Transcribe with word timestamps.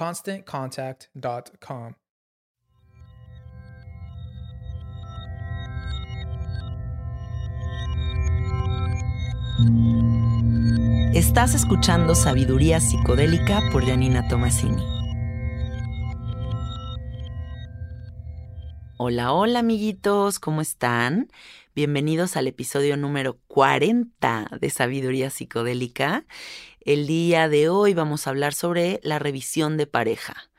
ConstantContact.com. 0.00 1.92
Estás 11.12 11.54
escuchando 11.54 12.14
Sabiduría 12.14 12.80
Psicodélica 12.80 13.60
por 13.70 13.84
Janina 13.84 14.26
Tomasini. 14.26 14.82
Hola, 18.96 19.34
hola 19.34 19.58
amiguitos, 19.58 20.38
¿cómo 20.38 20.62
están? 20.62 21.28
Bienvenidos 21.74 22.38
al 22.38 22.46
episodio 22.46 22.96
número 22.96 23.38
40 23.48 24.48
de 24.60 24.70
Sabiduría 24.70 25.28
Psicodélica. 25.28 26.24
El 26.80 27.06
día 27.06 27.50
de 27.50 27.68
hoy 27.68 27.92
vamos 27.92 28.26
a 28.26 28.30
hablar 28.30 28.54
sobre 28.54 29.00
la 29.02 29.18
revisión 29.18 29.76
de 29.76 29.86
pareja. 29.86 30.50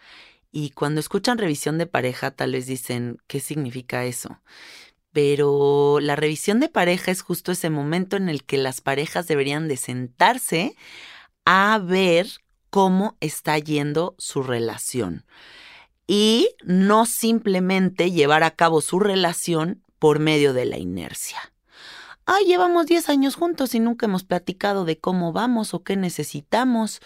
Y 0.51 0.69
cuando 0.69 0.99
escuchan 0.99 1.39
revisión 1.39 1.79
de 1.79 1.87
pareja, 1.87 2.29
tal 2.29 2.51
vez 2.51 2.67
dicen, 2.67 3.17
¿qué 3.25 3.39
significa 3.39 4.05
eso? 4.05 4.39
Pero 5.11 5.97
la 5.99 6.15
revisión 6.15 6.59
de 6.59 6.69
pareja 6.69 7.09
es 7.09 7.23
justo 7.23 7.51
ese 7.51 7.71
momento 7.71 8.17
en 8.17 8.29
el 8.29 8.43
que 8.43 8.57
las 8.57 8.81
parejas 8.81 9.27
deberían 9.27 9.67
de 9.67 9.77
sentarse 9.77 10.75
a 11.43 11.79
ver 11.83 12.27
cómo 12.69 13.17
está 13.19 13.57
yendo 13.57 14.13
su 14.19 14.43
relación. 14.43 15.25
Y 16.05 16.49
no 16.63 17.07
simplemente 17.07 18.11
llevar 18.11 18.43
a 18.43 18.51
cabo 18.51 18.81
su 18.81 18.99
relación 18.99 19.83
por 19.97 20.19
medio 20.19 20.53
de 20.53 20.65
la 20.65 20.77
inercia. 20.77 21.50
Ay, 22.25 22.45
llevamos 22.45 22.85
10 22.85 23.09
años 23.09 23.35
juntos 23.35 23.73
y 23.73 23.79
nunca 23.79 24.05
hemos 24.05 24.23
platicado 24.23 24.85
de 24.85 24.99
cómo 24.99 25.33
vamos 25.33 25.73
o 25.73 25.83
qué 25.83 25.95
necesitamos 25.95 27.01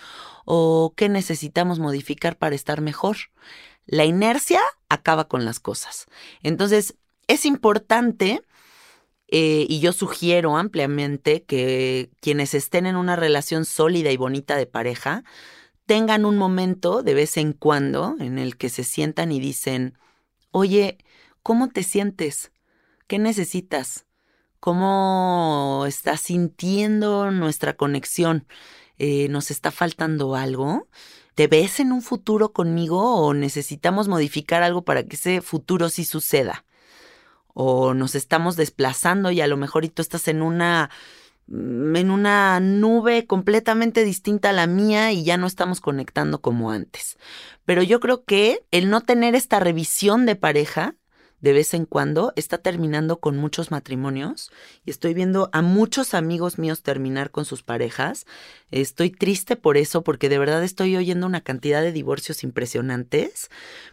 o 0.46 0.94
qué 0.96 1.10
necesitamos 1.10 1.80
modificar 1.80 2.38
para 2.38 2.56
estar 2.56 2.82
mejor. 2.82 3.18
La 3.86 4.06
inercia 4.06 4.62
acaba 4.90 5.28
con 5.28 5.46
las 5.46 5.60
cosas. 5.60 6.06
Entonces, 6.44 6.96
es 7.28 7.46
importante 7.46 8.42
eh, 9.28 9.66
y 9.70 9.80
yo 9.80 9.94
sugiero 9.94 10.58
ampliamente 10.58 11.44
que 11.44 12.12
quienes 12.22 12.54
estén 12.54 12.86
en 12.86 12.96
una 12.96 13.16
relación 13.16 13.66
sólida 13.66 14.12
y 14.12 14.18
bonita 14.18 14.56
de 14.56 14.68
pareja 14.68 15.24
tengan 15.86 16.26
un 16.26 16.38
momento 16.38 17.04
de 17.04 17.14
vez 17.14 17.38
en 17.38 17.54
cuando 17.54 18.16
en 18.20 18.38
el 18.38 18.58
que 18.58 18.70
se 18.70 18.84
sientan 18.84 19.32
y 19.32 19.40
dicen, 19.40 19.98
oye, 20.52 20.98
¿cómo 21.44 21.70
te 21.70 21.84
sientes? 21.84 22.52
¿Qué 23.08 23.20
necesitas? 23.20 24.05
¿Cómo 24.66 25.86
estás 25.88 26.22
sintiendo 26.22 27.30
nuestra 27.30 27.76
conexión? 27.76 28.48
Eh, 28.98 29.28
¿Nos 29.30 29.52
está 29.52 29.70
faltando 29.70 30.34
algo? 30.36 30.88
¿Te 31.36 31.46
ves 31.46 31.80
en 31.80 31.92
un 31.92 32.02
futuro 32.02 32.52
conmigo 32.52 33.14
o 33.14 33.36
necesitamos 33.36 34.08
modificar 34.08 34.64
algo 34.64 34.82
para 34.82 35.04
que 35.04 35.18
ese 35.18 35.42
futuro 35.42 35.90
sí 35.90 36.04
suceda? 36.04 36.66
¿O 37.54 37.94
nos 37.94 38.16
estamos 38.16 38.56
desplazando 38.56 39.30
y 39.30 39.40
a 39.40 39.46
lo 39.46 39.56
mejor 39.56 39.86
y 39.86 39.90
tú 39.90 40.02
estás 40.02 40.28
en 40.28 40.42
una 40.42 40.90
mm, 41.46 41.96
en 41.96 42.10
una 42.10 42.60
nube 42.60 43.28
completamente 43.28 44.04
distinta 44.04 44.50
a 44.50 44.54
la 44.54 44.66
mía 44.66 45.12
y 45.12 45.24
ya 45.24 45.38
no 45.38 45.46
estamos 45.46 45.80
conectando 45.80 46.42
como 46.42 46.72
antes. 46.72 47.20
Pero 47.66 47.84
yo 47.84 48.00
creo 48.00 48.24
que 48.24 48.66
el 48.72 48.90
no 48.90 49.02
tener 49.02 49.36
esta 49.36 49.60
revisión 49.60 50.26
de 50.26 50.36
pareja 50.36 50.96
de 51.42 51.54
vez 51.54 51.74
en 51.74 51.86
cuando 51.86 52.34
está 52.36 52.58
terminando 52.58 53.20
con 53.20 53.38
muchos 53.38 53.72
matrimonios 53.72 54.52
y 54.86 54.92
estoy 54.92 55.14
viendo 55.14 55.50
a 55.54 55.62
muchos 55.62 56.14
amigos 56.14 56.58
míos 56.58 56.82
terminar 56.82 57.32
con 57.32 57.46
sus 57.46 57.64
parejas. 57.64 58.26
Estoy 58.72 59.12
triste 59.12 59.56
por 59.56 59.78
eso 59.78 60.04
porque 60.04 60.30
de 60.30 60.40
verdad 60.40 60.64
estoy 60.64 60.96
oyendo 60.96 61.28
una 61.28 61.42
cantidad 61.42 61.82
de 61.82 61.92
divorcios 61.92 62.44
impresionantes, 62.44 63.50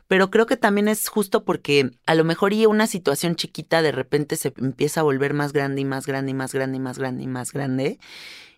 pero 0.09 0.31
creo 0.31 0.47
que 0.47 0.57
también 0.57 0.89
es 0.89 1.09
justo 1.09 1.45
porque 1.45 1.91
a 2.07 2.15
lo 2.15 2.25
mejor 2.25 2.53
y 2.53 2.67
una 2.67 2.87
situación 2.87 3.37
chiquita 3.37 3.83
de 3.83 3.93
repente 3.93 4.37
se 4.37 4.53
empieza 4.57 5.01
a 5.01 5.05
volver 5.05 5.35
más 5.35 5.53
grande 5.53 5.81
y 5.81 5.85
más 5.85 6.07
grande 6.07 6.31
y 6.31 6.35
más 6.35 6.53
grande 6.53 6.77
y 6.77 6.81
más 6.81 6.99
grande 6.99 7.23
y 7.23 7.27
más 7.27 7.53
grande 7.53 7.99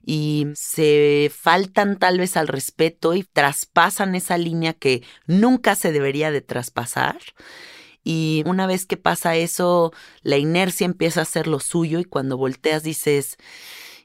y 0.07 0.49
se 0.55 1.33
faltan 1.35 1.99
tal 1.99 2.19
vez 2.19 2.37
al 2.37 2.49
respeto 2.49 3.15
y 3.15 3.25
traspasan 3.25 4.15
esa 4.15 4.37
línea 4.39 4.75
que 4.75 5.03
nunca 5.27 5.75
se 5.75 5.93
debería 5.93 6.31
de 6.31 6.43
traspasar. 6.43 7.19
Y 8.05 8.43
una 8.47 8.67
vez 8.67 8.87
que 8.87 8.97
pasa 8.97 9.37
eso, 9.37 9.93
la 10.23 10.37
inercia 10.39 10.85
empieza 10.85 11.21
a 11.21 11.23
hacer 11.25 11.47
lo 11.47 11.61
suyo 11.61 12.01
y 12.01 12.05
cuando 12.05 12.37
volteas 12.37 12.83
dices, 12.83 13.39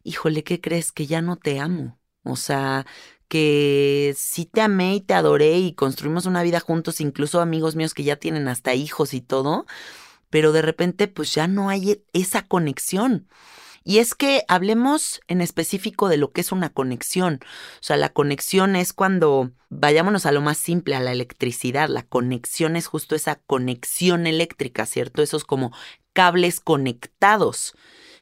híjole, 0.03 0.43
¿qué 0.43 0.61
crees? 0.61 0.91
Que 0.91 1.07
ya 1.07 1.21
no 1.21 1.37
te 1.37 1.59
amo. 1.59 1.99
O 2.23 2.35
sea, 2.35 2.85
que 3.27 4.13
sí 4.17 4.45
te 4.45 4.61
amé 4.61 4.95
y 4.95 5.01
te 5.01 5.13
adoré 5.13 5.57
y 5.59 5.73
construimos 5.73 6.25
una 6.25 6.43
vida 6.43 6.59
juntos, 6.59 7.01
incluso 7.01 7.41
amigos 7.41 7.75
míos 7.75 7.93
que 7.93 8.03
ya 8.03 8.15
tienen 8.17 8.47
hasta 8.47 8.73
hijos 8.73 9.13
y 9.13 9.21
todo, 9.21 9.65
pero 10.29 10.51
de 10.51 10.61
repente 10.63 11.07
pues 11.07 11.33
ya 11.33 11.47
no 11.47 11.69
hay 11.69 12.03
esa 12.13 12.47
conexión. 12.47 13.27
Y 13.89 13.97
es 13.97 14.13
que 14.13 14.43
hablemos 14.47 15.19
en 15.27 15.41
específico 15.41 16.09
de 16.09 16.17
lo 16.17 16.31
que 16.31 16.41
es 16.41 16.51
una 16.51 16.69
conexión. 16.69 17.39
O 17.41 17.81
sea, 17.81 17.97
la 17.97 18.09
conexión 18.09 18.75
es 18.75 18.93
cuando, 18.93 19.49
vayámonos 19.69 20.27
a 20.27 20.31
lo 20.31 20.41
más 20.41 20.59
simple, 20.59 20.95
a 20.95 20.99
la 20.99 21.11
electricidad. 21.11 21.89
La 21.89 22.03
conexión 22.03 22.75
es 22.75 22.85
justo 22.85 23.15
esa 23.15 23.37
conexión 23.47 24.27
eléctrica, 24.27 24.85
¿cierto? 24.85 25.23
Esos 25.23 25.43
como 25.43 25.73
cables 26.13 26.59
conectados. 26.59 27.73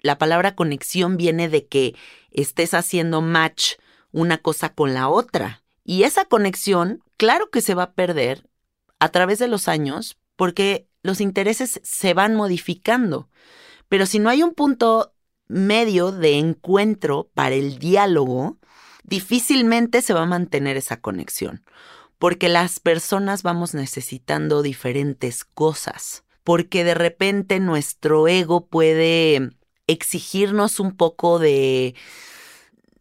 La 0.02 0.18
palabra 0.18 0.56
conexión 0.56 1.18
viene 1.18 1.50
de 1.50 1.68
que 1.68 1.98
estés 2.32 2.74
haciendo 2.74 3.20
match 3.20 3.74
una 4.14 4.38
cosa 4.38 4.70
con 4.74 4.94
la 4.94 5.10
otra. 5.10 5.66
Y 5.84 6.04
esa 6.04 6.24
conexión, 6.24 7.04
claro 7.18 7.50
que 7.50 7.60
se 7.60 7.74
va 7.74 7.84
a 7.84 7.94
perder 7.94 8.48
a 9.00 9.10
través 9.10 9.38
de 9.38 9.50
los 9.50 9.68
años 9.68 10.18
porque 10.38 10.88
los 11.02 11.20
intereses 11.20 11.82
se 11.84 12.14
van 12.14 12.38
modificando. 12.38 13.28
Pero 13.90 14.06
si 14.06 14.20
no 14.20 14.30
hay 14.30 14.44
un 14.44 14.54
punto 14.54 15.14
medio 15.48 16.12
de 16.12 16.38
encuentro 16.38 17.30
para 17.34 17.56
el 17.56 17.80
diálogo, 17.80 18.58
difícilmente 19.04 20.02
se 20.02 20.14
va 20.14 20.24
a 20.24 20.28
mantener 20.28 20.78
esa 20.78 20.98
conexión, 20.98 21.64
porque 22.20 22.50
las 22.50 22.80
personas 22.80 23.44
vamos 23.44 23.74
necesitando 23.74 24.62
diferentes 24.62 25.44
cosas, 25.44 26.24
porque 26.44 26.84
de 26.84 26.94
repente 26.94 27.60
nuestro 27.60 28.28
ego 28.28 28.68
puede 28.68 29.52
exigirnos 29.88 30.80
un 30.80 30.96
poco 30.96 31.40
de 31.40 31.96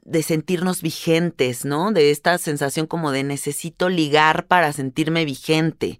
de 0.07 0.23
sentirnos 0.23 0.83
vigentes, 0.83 1.65
¿no? 1.65 1.91
De 1.91 2.13
esta 2.13 2.39
sensación 2.39 2.87
como 2.87 3.11
de 3.11 3.25
necesito 3.25 3.89
ligar 3.89 4.47
para 4.47 4.73
sentirme 4.73 5.25
vigente. 5.25 5.99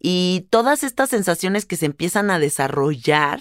Y 0.00 0.46
todas 0.50 0.82
estas 0.82 1.10
sensaciones 1.10 1.66
que 1.66 1.76
se 1.76 1.86
empiezan 1.86 2.30
a 2.30 2.38
desarrollar 2.38 3.40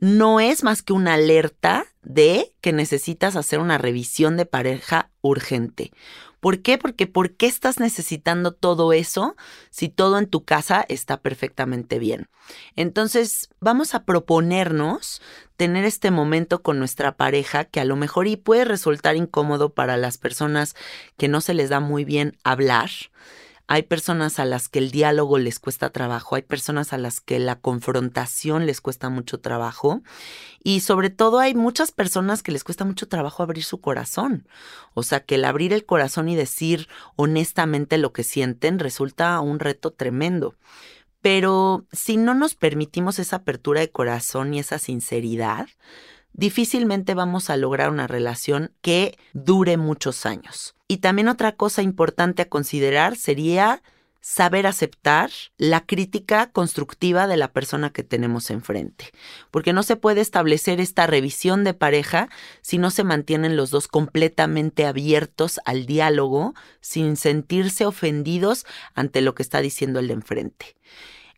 no 0.00 0.40
es 0.40 0.62
más 0.62 0.82
que 0.82 0.92
una 0.92 1.14
alerta 1.14 1.86
de 2.02 2.54
que 2.60 2.72
necesitas 2.72 3.36
hacer 3.36 3.58
una 3.58 3.78
revisión 3.78 4.36
de 4.36 4.46
pareja 4.46 5.10
urgente. 5.20 5.92
¿Por 6.40 6.62
qué? 6.62 6.78
Porque 6.78 7.08
¿por 7.08 7.32
qué 7.32 7.46
estás 7.46 7.80
necesitando 7.80 8.52
todo 8.52 8.92
eso 8.92 9.36
si 9.70 9.88
todo 9.88 10.18
en 10.18 10.26
tu 10.26 10.44
casa 10.44 10.84
está 10.88 11.20
perfectamente 11.20 11.98
bien? 11.98 12.28
Entonces, 12.76 13.50
vamos 13.60 13.94
a 13.94 14.04
proponernos 14.04 15.20
tener 15.56 15.84
este 15.84 16.12
momento 16.12 16.62
con 16.62 16.78
nuestra 16.78 17.16
pareja 17.16 17.64
que 17.64 17.80
a 17.80 17.84
lo 17.84 17.96
mejor 17.96 18.28
y 18.28 18.36
puede 18.36 18.64
resultar 18.64 19.16
incómodo 19.16 19.74
para 19.74 19.96
las 19.96 20.16
personas 20.16 20.76
que 21.16 21.26
no 21.26 21.40
se 21.40 21.54
les 21.54 21.70
da 21.70 21.80
muy 21.80 22.04
bien 22.04 22.36
hablar 22.44 22.90
hay 23.70 23.82
personas 23.82 24.38
a 24.38 24.46
las 24.46 24.70
que 24.70 24.78
el 24.78 24.90
diálogo 24.90 25.36
les 25.38 25.58
cuesta 25.58 25.90
trabajo, 25.90 26.36
hay 26.36 26.42
personas 26.42 26.94
a 26.94 26.98
las 26.98 27.20
que 27.20 27.38
la 27.38 27.60
confrontación 27.60 28.64
les 28.64 28.80
cuesta 28.80 29.10
mucho 29.10 29.40
trabajo 29.40 30.02
y 30.64 30.80
sobre 30.80 31.10
todo 31.10 31.38
hay 31.38 31.54
muchas 31.54 31.92
personas 31.92 32.42
que 32.42 32.50
les 32.50 32.64
cuesta 32.64 32.86
mucho 32.86 33.08
trabajo 33.08 33.42
abrir 33.42 33.62
su 33.62 33.82
corazón. 33.82 34.48
O 34.94 35.02
sea, 35.02 35.20
que 35.20 35.34
el 35.34 35.44
abrir 35.44 35.74
el 35.74 35.84
corazón 35.84 36.30
y 36.30 36.34
decir 36.34 36.88
honestamente 37.14 37.98
lo 37.98 38.14
que 38.14 38.24
sienten 38.24 38.78
resulta 38.78 39.38
un 39.40 39.58
reto 39.58 39.92
tremendo. 39.92 40.54
Pero 41.20 41.84
si 41.92 42.16
no 42.16 42.32
nos 42.32 42.54
permitimos 42.54 43.18
esa 43.18 43.36
apertura 43.36 43.80
de 43.82 43.90
corazón 43.90 44.54
y 44.54 44.60
esa 44.60 44.78
sinceridad, 44.78 45.68
difícilmente 46.32 47.14
vamos 47.14 47.50
a 47.50 47.56
lograr 47.56 47.90
una 47.90 48.06
relación 48.06 48.72
que 48.80 49.18
dure 49.32 49.76
muchos 49.76 50.26
años. 50.26 50.74
Y 50.86 50.98
también 50.98 51.28
otra 51.28 51.52
cosa 51.52 51.82
importante 51.82 52.42
a 52.42 52.48
considerar 52.48 53.16
sería 53.16 53.82
saber 54.20 54.66
aceptar 54.66 55.30
la 55.56 55.86
crítica 55.86 56.50
constructiva 56.50 57.26
de 57.26 57.36
la 57.36 57.52
persona 57.52 57.90
que 57.90 58.02
tenemos 58.02 58.50
enfrente, 58.50 59.10
porque 59.50 59.72
no 59.72 59.82
se 59.82 59.96
puede 59.96 60.20
establecer 60.20 60.80
esta 60.80 61.06
revisión 61.06 61.64
de 61.64 61.72
pareja 61.72 62.28
si 62.60 62.78
no 62.78 62.90
se 62.90 63.04
mantienen 63.04 63.56
los 63.56 63.70
dos 63.70 63.88
completamente 63.88 64.86
abiertos 64.86 65.60
al 65.64 65.86
diálogo 65.86 66.54
sin 66.80 67.16
sentirse 67.16 67.86
ofendidos 67.86 68.66
ante 68.94 69.20
lo 69.20 69.34
que 69.34 69.42
está 69.42 69.60
diciendo 69.60 69.98
el 70.00 70.08
de 70.08 70.14
enfrente. 70.14 70.76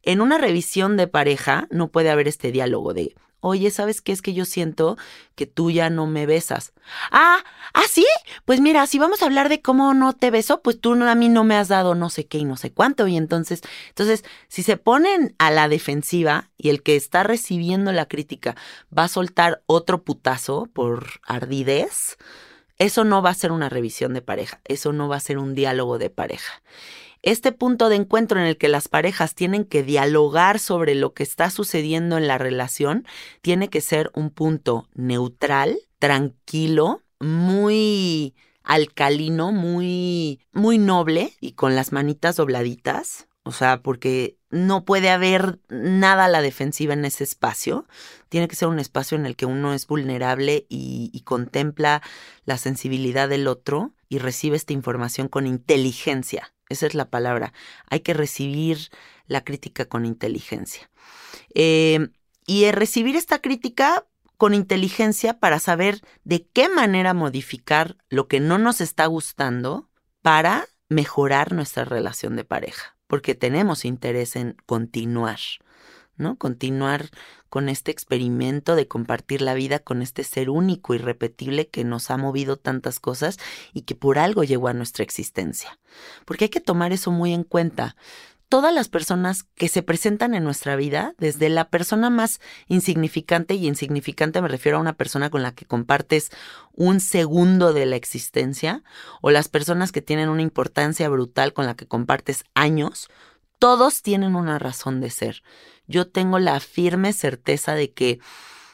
En 0.02 0.20
una 0.20 0.38
revisión 0.38 0.96
de 0.96 1.06
pareja 1.06 1.68
no 1.70 1.88
puede 1.88 2.10
haber 2.10 2.26
este 2.26 2.50
diálogo 2.50 2.94
de 2.94 3.14
Oye, 3.40 3.70
¿sabes 3.70 4.02
qué 4.02 4.12
es 4.12 4.20
que 4.20 4.34
yo 4.34 4.44
siento 4.44 4.98
que 5.34 5.46
tú 5.46 5.70
ya 5.70 5.88
no 5.88 6.06
me 6.06 6.26
besas? 6.26 6.72
Ah, 7.10 7.38
¿ah, 7.72 7.84
sí? 7.88 8.06
Pues 8.44 8.60
mira, 8.60 8.86
si 8.86 8.98
vamos 8.98 9.22
a 9.22 9.26
hablar 9.26 9.48
de 9.48 9.62
cómo 9.62 9.94
no 9.94 10.12
te 10.12 10.30
beso, 10.30 10.60
pues 10.62 10.80
tú 10.80 10.92
a 10.92 11.14
mí 11.14 11.28
no 11.28 11.44
me 11.44 11.56
has 11.56 11.68
dado 11.68 11.94
no 11.94 12.10
sé 12.10 12.26
qué 12.26 12.38
y 12.38 12.44
no 12.44 12.56
sé 12.56 12.72
cuánto. 12.72 13.08
Y 13.08 13.16
entonces, 13.16 13.62
entonces, 13.88 14.24
si 14.48 14.62
se 14.62 14.76
ponen 14.76 15.34
a 15.38 15.50
la 15.50 15.68
defensiva 15.68 16.50
y 16.58 16.68
el 16.68 16.82
que 16.82 16.96
está 16.96 17.22
recibiendo 17.22 17.92
la 17.92 18.06
crítica 18.06 18.56
va 18.96 19.04
a 19.04 19.08
soltar 19.08 19.62
otro 19.66 20.02
putazo 20.02 20.68
por 20.72 21.20
ardidez, 21.26 22.18
eso 22.78 23.04
no 23.04 23.22
va 23.22 23.30
a 23.30 23.34
ser 23.34 23.52
una 23.52 23.68
revisión 23.68 24.14
de 24.14 24.22
pareja, 24.22 24.60
eso 24.64 24.92
no 24.92 25.08
va 25.08 25.16
a 25.16 25.20
ser 25.20 25.38
un 25.38 25.54
diálogo 25.54 25.98
de 25.98 26.10
pareja. 26.10 26.62
Este 27.22 27.52
punto 27.52 27.90
de 27.90 27.96
encuentro 27.96 28.40
en 28.40 28.46
el 28.46 28.56
que 28.56 28.68
las 28.68 28.88
parejas 28.88 29.34
tienen 29.34 29.64
que 29.64 29.82
dialogar 29.82 30.58
sobre 30.58 30.94
lo 30.94 31.12
que 31.12 31.22
está 31.22 31.50
sucediendo 31.50 32.16
en 32.16 32.26
la 32.26 32.38
relación 32.38 33.06
tiene 33.42 33.68
que 33.68 33.82
ser 33.82 34.10
un 34.14 34.30
punto 34.30 34.88
neutral, 34.94 35.78
tranquilo, 35.98 37.02
muy 37.18 38.34
alcalino, 38.62 39.52
muy 39.52 40.40
muy 40.52 40.78
noble 40.78 41.34
y 41.40 41.52
con 41.52 41.74
las 41.74 41.92
manitas 41.92 42.36
dobladitas, 42.36 43.28
o 43.42 43.52
sea, 43.52 43.82
porque 43.82 44.38
no 44.48 44.86
puede 44.86 45.10
haber 45.10 45.60
nada 45.68 46.24
a 46.24 46.28
la 46.28 46.40
defensiva 46.40 46.94
en 46.94 47.04
ese 47.04 47.24
espacio. 47.24 47.86
Tiene 48.30 48.48
que 48.48 48.56
ser 48.56 48.68
un 48.68 48.78
espacio 48.78 49.18
en 49.18 49.26
el 49.26 49.36
que 49.36 49.46
uno 49.46 49.74
es 49.74 49.86
vulnerable 49.86 50.66
y, 50.68 51.10
y, 51.12 51.20
contempla 51.20 52.02
la 52.44 52.58
sensibilidad 52.58 53.28
del 53.28 53.46
otro 53.46 53.92
y 54.08 54.18
recibe 54.18 54.56
esta 54.56 54.72
información 54.72 55.28
con 55.28 55.46
inteligencia. 55.46 56.52
Esa 56.70 56.86
es 56.86 56.94
la 56.94 57.10
palabra. 57.10 57.52
Hay 57.90 58.00
que 58.00 58.14
recibir 58.14 58.88
la 59.26 59.44
crítica 59.44 59.84
con 59.84 60.06
inteligencia. 60.06 60.90
Eh, 61.54 62.08
y 62.46 62.70
recibir 62.70 63.16
esta 63.16 63.40
crítica 63.40 64.06
con 64.38 64.54
inteligencia 64.54 65.38
para 65.38 65.58
saber 65.58 66.00
de 66.24 66.46
qué 66.46 66.70
manera 66.70 67.12
modificar 67.12 67.98
lo 68.08 68.26
que 68.26 68.40
no 68.40 68.56
nos 68.56 68.80
está 68.80 69.04
gustando 69.04 69.90
para 70.22 70.66
mejorar 70.88 71.52
nuestra 71.52 71.84
relación 71.84 72.36
de 72.36 72.44
pareja, 72.44 72.96
porque 73.06 73.34
tenemos 73.34 73.84
interés 73.84 74.36
en 74.36 74.56
continuar. 74.64 75.38
¿No? 76.20 76.36
Continuar 76.36 77.10
con 77.48 77.68
este 77.68 77.90
experimento 77.90 78.76
de 78.76 78.86
compartir 78.86 79.42
la 79.42 79.54
vida 79.54 79.80
con 79.80 80.02
este 80.02 80.22
ser 80.22 80.50
único, 80.50 80.94
y 80.94 80.98
irrepetible 80.98 81.68
que 81.68 81.84
nos 81.84 82.10
ha 82.10 82.16
movido 82.16 82.56
tantas 82.56 83.00
cosas 83.00 83.38
y 83.72 83.82
que 83.82 83.94
por 83.94 84.18
algo 84.18 84.44
llegó 84.44 84.68
a 84.68 84.74
nuestra 84.74 85.02
existencia. 85.02 85.78
Porque 86.24 86.44
hay 86.44 86.50
que 86.50 86.60
tomar 86.60 86.92
eso 86.92 87.10
muy 87.10 87.32
en 87.32 87.42
cuenta 87.42 87.96
todas 88.50 88.74
las 88.74 88.88
personas 88.88 89.44
que 89.54 89.68
se 89.68 89.82
presentan 89.82 90.34
en 90.34 90.42
nuestra 90.42 90.74
vida, 90.74 91.14
desde 91.18 91.48
la 91.48 91.70
persona 91.70 92.10
más 92.10 92.40
insignificante, 92.66 93.54
y 93.54 93.68
insignificante 93.68 94.42
me 94.42 94.48
refiero 94.48 94.76
a 94.76 94.80
una 94.80 94.94
persona 94.94 95.30
con 95.30 95.44
la 95.44 95.52
que 95.52 95.66
compartes 95.66 96.30
un 96.72 96.98
segundo 96.98 97.72
de 97.72 97.86
la 97.86 97.94
existencia, 97.94 98.82
o 99.22 99.30
las 99.30 99.48
personas 99.48 99.92
que 99.92 100.02
tienen 100.02 100.28
una 100.28 100.42
importancia 100.42 101.08
brutal 101.08 101.52
con 101.52 101.64
la 101.64 101.76
que 101.76 101.86
compartes 101.86 102.42
años, 102.54 103.08
todos 103.60 104.02
tienen 104.02 104.34
una 104.34 104.58
razón 104.58 105.00
de 105.00 105.10
ser 105.10 105.44
yo 105.90 106.06
tengo 106.06 106.38
la 106.38 106.60
firme 106.60 107.12
certeza 107.12 107.74
de 107.74 107.92
que 107.92 108.20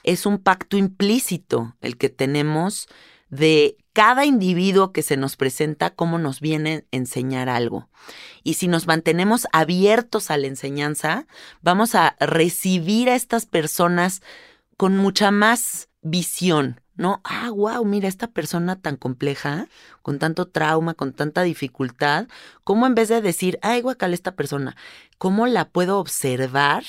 es 0.05 0.27
un 0.27 0.39
pacto 0.39 0.77
implícito 0.77 1.75
el 1.81 1.97
que 1.97 2.11
tenemos 2.11 2.89
de 3.31 3.77
cada 3.93 4.27
individuo 4.27 4.93
que 4.93 5.03
se 5.03 5.17
nos 5.17 5.37
presenta, 5.37 5.91
cómo 5.91 6.19
nos 6.19 6.41
viene 6.41 6.85
a 6.93 6.97
enseñar 6.97 7.49
algo. 7.49 7.89
Y 8.45 8.55
si 8.55 8.69
nos 8.69 8.87
mantenemos 8.87 9.49
abiertos 9.53 10.31
a 10.31 10.37
la 10.37 10.47
enseñanza, 10.47 11.27
vamos 11.63 11.95
a 11.95 12.15
recibir 12.21 13.09
a 13.09 13.17
estas 13.17 13.47
personas 13.47 14.21
con 14.77 14.99
mucha 14.99 15.31
más 15.31 15.89
visión, 16.03 16.83
¿no? 16.97 17.21
Ah, 17.25 17.51
wow, 17.51 17.85
mira, 17.85 18.09
esta 18.09 18.29
persona 18.29 18.81
tan 18.81 18.97
compleja, 18.97 19.69
con 20.03 20.19
tanto 20.19 20.47
trauma, 20.47 20.95
con 20.95 21.13
tanta 21.13 21.43
dificultad, 21.43 22.29
¿cómo 22.65 22.87
en 22.87 22.95
vez 22.95 23.09
de 23.09 23.21
decir, 23.21 23.59
ay, 23.63 23.83
guacal, 23.83 24.15
esta 24.15 24.35
persona, 24.35 24.77
cómo 25.19 25.47
la 25.47 25.69
puedo 25.69 25.99
observar 25.99 26.85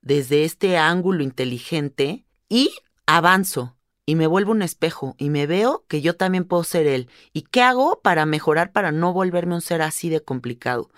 desde 0.00 0.44
este 0.44 0.78
ángulo 0.78 1.22
inteligente 1.22 2.24
y 2.48 2.70
avanzo? 3.06 3.74
Y 4.06 4.14
me 4.14 4.26
vuelvo 4.26 4.52
un 4.52 4.62
espejo 4.62 5.14
y 5.18 5.28
me 5.28 5.46
veo 5.46 5.84
que 5.86 6.00
yo 6.00 6.16
también 6.16 6.46
puedo 6.46 6.64
ser 6.64 6.86
él. 6.86 7.10
¿Y 7.34 7.42
qué 7.42 7.60
hago 7.60 8.00
para 8.00 8.24
mejorar, 8.24 8.72
para 8.72 8.90
no 8.90 9.12
volverme 9.12 9.54
un 9.54 9.60
ser 9.60 9.82
así 9.82 10.08
de 10.08 10.22
complicado? 10.22 10.88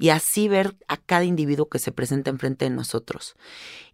Y 0.00 0.08
así 0.08 0.48
ver 0.48 0.74
a 0.88 0.96
cada 0.96 1.22
individuo 1.22 1.68
que 1.68 1.78
se 1.78 1.92
presenta 1.92 2.30
enfrente 2.30 2.64
de 2.64 2.72
nosotros. 2.72 3.36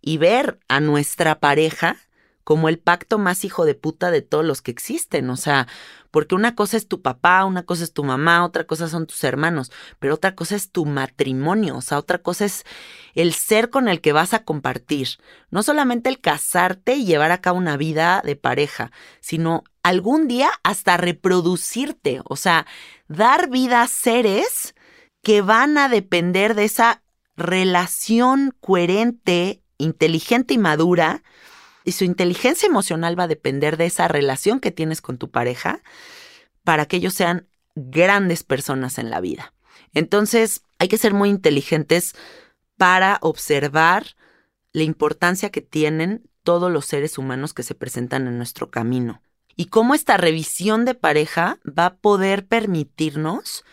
Y 0.00 0.16
ver 0.16 0.58
a 0.68 0.80
nuestra 0.80 1.38
pareja 1.38 1.98
como 2.44 2.68
el 2.68 2.78
pacto 2.78 3.18
más 3.18 3.44
hijo 3.44 3.64
de 3.64 3.74
puta 3.74 4.10
de 4.10 4.22
todos 4.22 4.44
los 4.44 4.62
que 4.62 4.70
existen. 4.70 5.30
O 5.30 5.36
sea, 5.36 5.68
porque 6.12 6.34
una 6.34 6.54
cosa 6.54 6.76
es 6.76 6.86
tu 6.86 7.00
papá, 7.00 7.44
una 7.44 7.62
cosa 7.64 7.84
es 7.84 7.92
tu 7.92 8.04
mamá, 8.04 8.44
otra 8.44 8.64
cosa 8.64 8.88
son 8.88 9.06
tus 9.06 9.24
hermanos, 9.24 9.72
pero 9.98 10.14
otra 10.14 10.34
cosa 10.34 10.56
es 10.56 10.70
tu 10.70 10.84
matrimonio, 10.84 11.76
o 11.76 11.80
sea, 11.80 11.98
otra 11.98 12.18
cosa 12.18 12.44
es 12.44 12.64
el 13.14 13.32
ser 13.32 13.70
con 13.70 13.88
el 13.88 14.00
que 14.00 14.12
vas 14.12 14.34
a 14.34 14.44
compartir. 14.44 15.08
No 15.50 15.62
solamente 15.62 16.10
el 16.10 16.20
casarte 16.20 16.96
y 16.96 17.06
llevar 17.06 17.32
a 17.32 17.40
cabo 17.40 17.58
una 17.58 17.78
vida 17.78 18.22
de 18.24 18.36
pareja, 18.36 18.92
sino 19.20 19.64
algún 19.82 20.28
día 20.28 20.50
hasta 20.62 20.98
reproducirte, 20.98 22.20
o 22.24 22.36
sea, 22.36 22.66
dar 23.08 23.48
vida 23.48 23.82
a 23.82 23.88
seres 23.88 24.74
que 25.22 25.40
van 25.40 25.78
a 25.78 25.88
depender 25.88 26.54
de 26.54 26.64
esa 26.64 27.02
relación 27.36 28.54
coherente, 28.60 29.62
inteligente 29.78 30.54
y 30.54 30.58
madura 30.58 31.22
y 31.84 31.92
su 31.92 32.04
inteligencia 32.04 32.66
emocional 32.66 33.18
va 33.18 33.24
a 33.24 33.28
depender 33.28 33.76
de 33.76 33.86
esa 33.86 34.08
relación 34.08 34.60
que 34.60 34.70
tienes 34.70 35.00
con 35.00 35.18
tu 35.18 35.30
pareja 35.30 35.82
para 36.64 36.86
que 36.86 36.96
ellos 36.96 37.14
sean 37.14 37.48
grandes 37.74 38.42
personas 38.42 38.98
en 38.98 39.10
la 39.10 39.20
vida. 39.20 39.52
Entonces, 39.94 40.62
hay 40.78 40.88
que 40.88 40.98
ser 40.98 41.14
muy 41.14 41.28
inteligentes 41.28 42.14
para 42.76 43.18
observar 43.20 44.16
la 44.72 44.82
importancia 44.82 45.50
que 45.50 45.60
tienen 45.60 46.28
todos 46.42 46.70
los 46.70 46.86
seres 46.86 47.18
humanos 47.18 47.54
que 47.54 47.62
se 47.62 47.74
presentan 47.74 48.26
en 48.26 48.36
nuestro 48.36 48.70
camino. 48.70 49.22
Y 49.54 49.66
cómo 49.66 49.94
esta 49.94 50.16
revisión 50.16 50.84
de 50.84 50.94
pareja 50.94 51.58
va 51.66 51.86
a 51.86 51.94
poder 51.96 52.46
permitirnos 52.46 53.64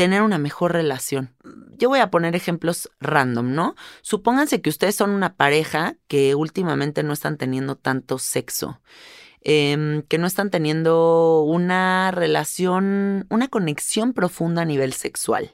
tener 0.00 0.22
una 0.22 0.38
mejor 0.38 0.72
relación. 0.72 1.36
Yo 1.76 1.90
voy 1.90 1.98
a 1.98 2.10
poner 2.10 2.34
ejemplos 2.34 2.90
random, 3.00 3.52
¿no? 3.52 3.74
Supónganse 4.00 4.62
que 4.62 4.70
ustedes 4.70 4.96
son 4.96 5.10
una 5.10 5.34
pareja 5.34 5.94
que 6.08 6.34
últimamente 6.34 7.02
no 7.02 7.12
están 7.12 7.36
teniendo 7.36 7.76
tanto 7.76 8.18
sexo, 8.18 8.80
em, 9.42 10.00
que 10.04 10.16
no 10.16 10.26
están 10.26 10.48
teniendo 10.48 11.42
una 11.42 12.12
relación, 12.12 13.26
una 13.28 13.48
conexión 13.48 14.14
profunda 14.14 14.62
a 14.62 14.64
nivel 14.64 14.94
sexual, 14.94 15.50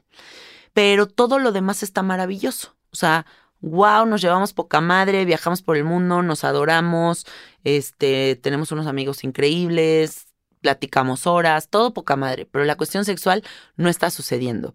pero 0.74 1.08
todo 1.08 1.40
lo 1.40 1.50
demás 1.50 1.82
está 1.82 2.04
maravilloso. 2.04 2.76
O 2.92 2.96
sea, 2.96 3.26
wow, 3.60 4.06
nos 4.06 4.22
llevamos 4.22 4.52
poca 4.52 4.80
madre, 4.80 5.24
viajamos 5.24 5.60
por 5.60 5.76
el 5.76 5.82
mundo, 5.82 6.22
nos 6.22 6.44
adoramos, 6.44 7.26
este, 7.64 8.36
tenemos 8.36 8.70
unos 8.70 8.86
amigos 8.86 9.24
increíbles, 9.24 10.35
platicamos 10.60 11.26
horas, 11.26 11.68
todo 11.68 11.92
poca 11.92 12.16
madre, 12.16 12.46
pero 12.50 12.64
la 12.64 12.76
cuestión 12.76 13.04
sexual 13.04 13.42
no 13.76 13.88
está 13.88 14.10
sucediendo. 14.10 14.74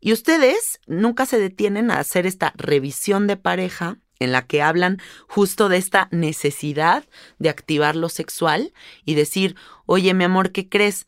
Y 0.00 0.12
ustedes 0.12 0.80
nunca 0.86 1.26
se 1.26 1.38
detienen 1.38 1.90
a 1.90 1.98
hacer 1.98 2.26
esta 2.26 2.52
revisión 2.56 3.26
de 3.26 3.36
pareja 3.36 3.98
en 4.18 4.32
la 4.32 4.46
que 4.46 4.62
hablan 4.62 4.98
justo 5.28 5.68
de 5.68 5.78
esta 5.78 6.08
necesidad 6.10 7.04
de 7.38 7.48
activar 7.48 7.96
lo 7.96 8.08
sexual 8.08 8.72
y 9.04 9.14
decir, 9.14 9.56
oye 9.86 10.12
mi 10.14 10.24
amor, 10.24 10.52
¿qué 10.52 10.68
crees? 10.68 11.06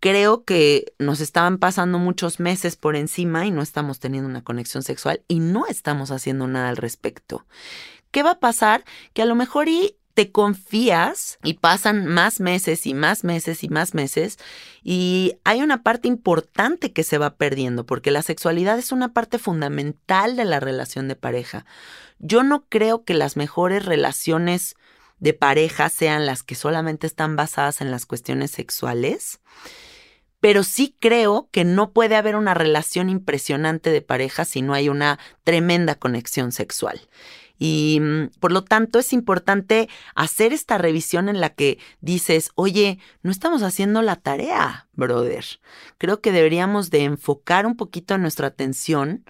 creo 0.00 0.44
que 0.44 0.92
nos 0.98 1.20
estaban 1.20 1.58
pasando 1.58 1.98
muchos 1.98 2.40
meses 2.40 2.76
por 2.76 2.96
encima 2.96 3.46
y 3.46 3.50
no 3.50 3.62
estamos 3.62 3.98
teniendo 3.98 4.28
una 4.28 4.44
conexión 4.44 4.82
sexual 4.82 5.22
y 5.28 5.40
no 5.40 5.66
estamos 5.66 6.10
haciendo 6.10 6.46
nada 6.46 6.68
al 6.68 6.76
respecto. 6.76 7.46
¿Qué 8.10 8.22
va 8.22 8.32
a 8.32 8.40
pasar? 8.40 8.84
Que 9.12 9.22
a 9.22 9.26
lo 9.26 9.34
mejor 9.34 9.68
y 9.68 9.96
te 10.16 10.32
confías 10.32 11.38
y 11.44 11.54
pasan 11.54 12.06
más 12.06 12.40
meses 12.40 12.86
y 12.86 12.94
más 12.94 13.22
meses 13.22 13.62
y 13.62 13.68
más 13.68 13.92
meses 13.92 14.38
y 14.82 15.34
hay 15.44 15.60
una 15.60 15.82
parte 15.82 16.08
importante 16.08 16.90
que 16.90 17.04
se 17.04 17.18
va 17.18 17.36
perdiendo 17.36 17.84
porque 17.84 18.10
la 18.10 18.22
sexualidad 18.22 18.78
es 18.78 18.92
una 18.92 19.12
parte 19.12 19.38
fundamental 19.38 20.34
de 20.34 20.46
la 20.46 20.58
relación 20.58 21.06
de 21.08 21.16
pareja. 21.16 21.66
Yo 22.18 22.42
no 22.44 22.64
creo 22.70 23.04
que 23.04 23.12
las 23.12 23.36
mejores 23.36 23.84
relaciones 23.84 24.76
de 25.18 25.34
pareja 25.34 25.90
sean 25.90 26.24
las 26.24 26.42
que 26.42 26.54
solamente 26.54 27.06
están 27.06 27.36
basadas 27.36 27.82
en 27.82 27.90
las 27.90 28.06
cuestiones 28.06 28.50
sexuales 28.52 29.40
pero 30.40 30.62
sí 30.62 30.94
creo 31.00 31.48
que 31.50 31.64
no 31.64 31.92
puede 31.92 32.14
haber 32.14 32.36
una 32.36 32.54
relación 32.54 33.10
impresionante 33.10 33.90
de 33.90 34.02
pareja 34.02 34.44
si 34.44 34.62
no 34.62 34.74
hay 34.74 34.88
una 34.88 35.18
tremenda 35.44 35.94
conexión 35.94 36.52
sexual. 36.52 37.00
Y 37.58 37.98
mm, 38.00 38.30
por 38.40 38.52
lo 38.52 38.62
tanto 38.62 38.98
es 38.98 39.12
importante 39.12 39.88
hacer 40.14 40.52
esta 40.52 40.78
revisión 40.78 41.28
en 41.28 41.40
la 41.40 41.50
que 41.50 41.78
dices, 42.00 42.50
oye, 42.54 42.98
no 43.22 43.30
estamos 43.30 43.62
haciendo 43.62 44.02
la 44.02 44.16
tarea, 44.16 44.88
brother. 44.94 45.44
Creo 45.98 46.20
que 46.20 46.32
deberíamos 46.32 46.90
de 46.90 47.04
enfocar 47.04 47.66
un 47.66 47.76
poquito 47.76 48.18
nuestra 48.18 48.48
atención 48.48 49.24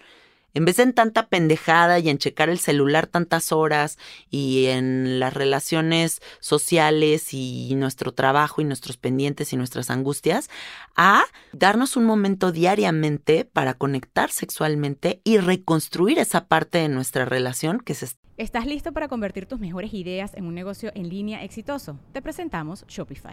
en 0.56 0.64
vez 0.64 0.78
de 0.78 0.84
en 0.84 0.94
tanta 0.94 1.28
pendejada 1.28 1.98
y 1.98 2.08
en 2.08 2.16
checar 2.16 2.48
el 2.48 2.58
celular 2.58 3.06
tantas 3.06 3.52
horas 3.52 3.98
y 4.30 4.66
en 4.66 5.20
las 5.20 5.34
relaciones 5.34 6.22
sociales 6.40 7.34
y 7.34 7.74
nuestro 7.76 8.12
trabajo 8.12 8.62
y 8.62 8.64
nuestros 8.64 8.96
pendientes 8.96 9.52
y 9.52 9.58
nuestras 9.58 9.90
angustias, 9.90 10.48
a 10.96 11.24
darnos 11.52 11.98
un 11.98 12.06
momento 12.06 12.52
diariamente 12.52 13.44
para 13.44 13.74
conectar 13.74 14.30
sexualmente 14.30 15.20
y 15.24 15.36
reconstruir 15.36 16.18
esa 16.18 16.46
parte 16.46 16.78
de 16.78 16.88
nuestra 16.88 17.26
relación 17.26 17.80
que 17.80 17.92
se 17.92 18.06
¿Estás 18.38 18.66
listo 18.66 18.92
para 18.92 19.08
convertir 19.08 19.44
tus 19.46 19.60
mejores 19.60 19.92
ideas 19.92 20.32
en 20.34 20.46
un 20.46 20.54
negocio 20.54 20.90
en 20.94 21.10
línea 21.10 21.42
exitoso? 21.42 21.98
Te 22.12 22.22
presentamos 22.22 22.86
Shopify. 22.86 23.32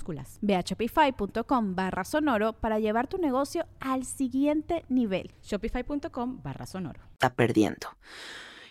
Ve 0.41 0.55
a 0.55 0.61
shopify.com 0.61 1.75
barra 1.75 2.03
sonoro 2.03 2.53
para 2.53 2.79
llevar 2.79 3.07
tu 3.07 3.17
negocio 3.17 3.65
al 3.79 4.05
siguiente 4.05 4.85
nivel. 4.89 5.31
Shopify.com 5.43 6.41
barra 6.43 6.65
sonoro. 6.65 7.01
Está 7.13 7.33
perdiendo. 7.33 7.87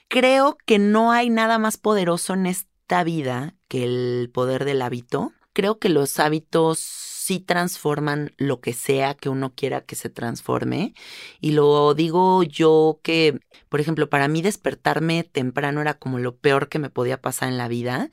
Creo 0.08 0.58
que 0.66 0.78
no 0.78 1.12
hay 1.12 1.30
nada 1.30 1.58
más 1.58 1.76
poderoso 1.76 2.34
en 2.34 2.46
esta 2.46 3.04
vida 3.04 3.54
que 3.68 3.84
el 3.84 4.30
poder 4.32 4.64
del 4.64 4.82
hábito. 4.82 5.32
Creo 5.52 5.78
que 5.78 5.88
los 5.88 6.18
hábitos 6.18 6.78
sí 6.78 7.38
transforman 7.38 8.32
lo 8.38 8.60
que 8.60 8.72
sea 8.72 9.14
que 9.14 9.28
uno 9.28 9.54
quiera 9.54 9.82
que 9.82 9.94
se 9.94 10.10
transforme. 10.10 10.94
Y 11.40 11.52
lo 11.52 11.94
digo 11.94 12.42
yo 12.42 12.98
que, 13.04 13.38
por 13.68 13.80
ejemplo, 13.80 14.10
para 14.10 14.26
mí 14.26 14.42
despertarme 14.42 15.22
temprano 15.22 15.80
era 15.80 15.94
como 15.94 16.18
lo 16.18 16.36
peor 16.36 16.68
que 16.68 16.80
me 16.80 16.90
podía 16.90 17.20
pasar 17.20 17.48
en 17.48 17.58
la 17.58 17.68
vida 17.68 18.10